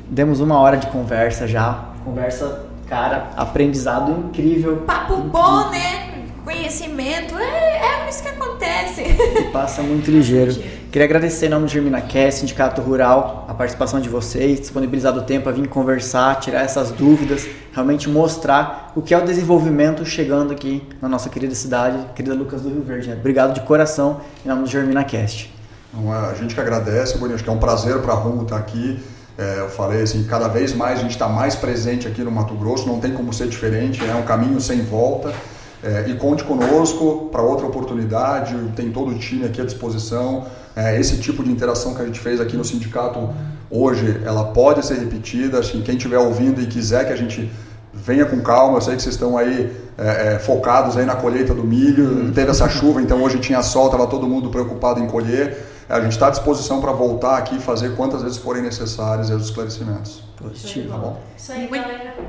[0.09, 1.81] demos uma hora de conversa já.
[2.03, 4.77] Conversa, cara, aprendizado incrível.
[4.87, 6.16] Papo bom, né?
[6.47, 7.37] Conhecimento.
[7.37, 9.03] É, é isso que acontece.
[9.53, 10.55] Passa muito ligeiro.
[10.93, 15.43] Queria agradecer em nome do GerminaCast, Sindicato Rural, a participação de vocês, disponibilizado o tempo
[15.43, 20.87] para vir conversar, tirar essas dúvidas, realmente mostrar o que é o desenvolvimento chegando aqui
[21.03, 23.11] na nossa querida cidade, querida Lucas do Rio Verde.
[23.11, 25.53] Obrigado de coração em nome do GerminaCast.
[25.93, 28.57] Então, a gente que agradece, Boninho, acho que é um prazer para a Rumo estar
[28.57, 29.03] aqui.
[29.37, 32.55] É, eu falei assim, cada vez mais a gente está mais presente aqui no Mato
[32.55, 35.35] Grosso, não tem como ser diferente, é um caminho sem volta.
[35.87, 40.45] É, e conte conosco para outra oportunidade, tem todo o time aqui à disposição.
[40.75, 43.31] É, esse tipo de interação que a gente fez aqui no sindicato
[43.71, 45.61] hoje, ela pode ser repetida.
[45.61, 47.49] Assim, quem estiver ouvindo e quiser que a gente
[47.95, 51.55] venha com calma, eu sei que vocês estão aí é, é, focados aí na colheita
[51.55, 55.57] do milho, teve essa chuva, então hoje tinha sol, estava todo mundo preocupado em colher.
[55.89, 59.45] A gente está à disposição para voltar aqui e fazer quantas vezes forem necessários os
[59.45, 60.21] esclarecimentos.
[60.37, 60.91] Positivo.
[60.91, 61.21] Tá bom?
[61.37, 61.89] Isso aí, Muito-.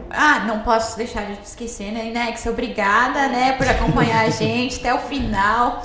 [0.09, 2.45] Ah, não posso deixar de esquecer, né, Inex?
[2.45, 5.83] Obrigada, né, por acompanhar a gente até o final.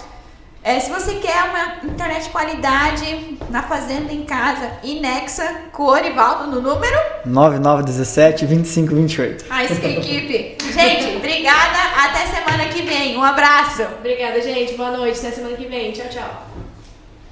[0.64, 5.42] É, se você quer uma internet de qualidade na fazenda, em casa, Inexa,
[5.72, 6.96] com o Orivaldo no número.
[7.24, 9.44] 9917 2528.
[9.50, 10.56] Ah, isso que é equipe.
[10.72, 11.78] Gente, obrigada.
[11.96, 13.16] Até semana que vem.
[13.16, 13.82] Um abraço.
[13.98, 14.74] Obrigada, gente.
[14.74, 15.18] Boa noite.
[15.18, 15.90] Até semana que vem.
[15.90, 16.46] Tchau, tchau.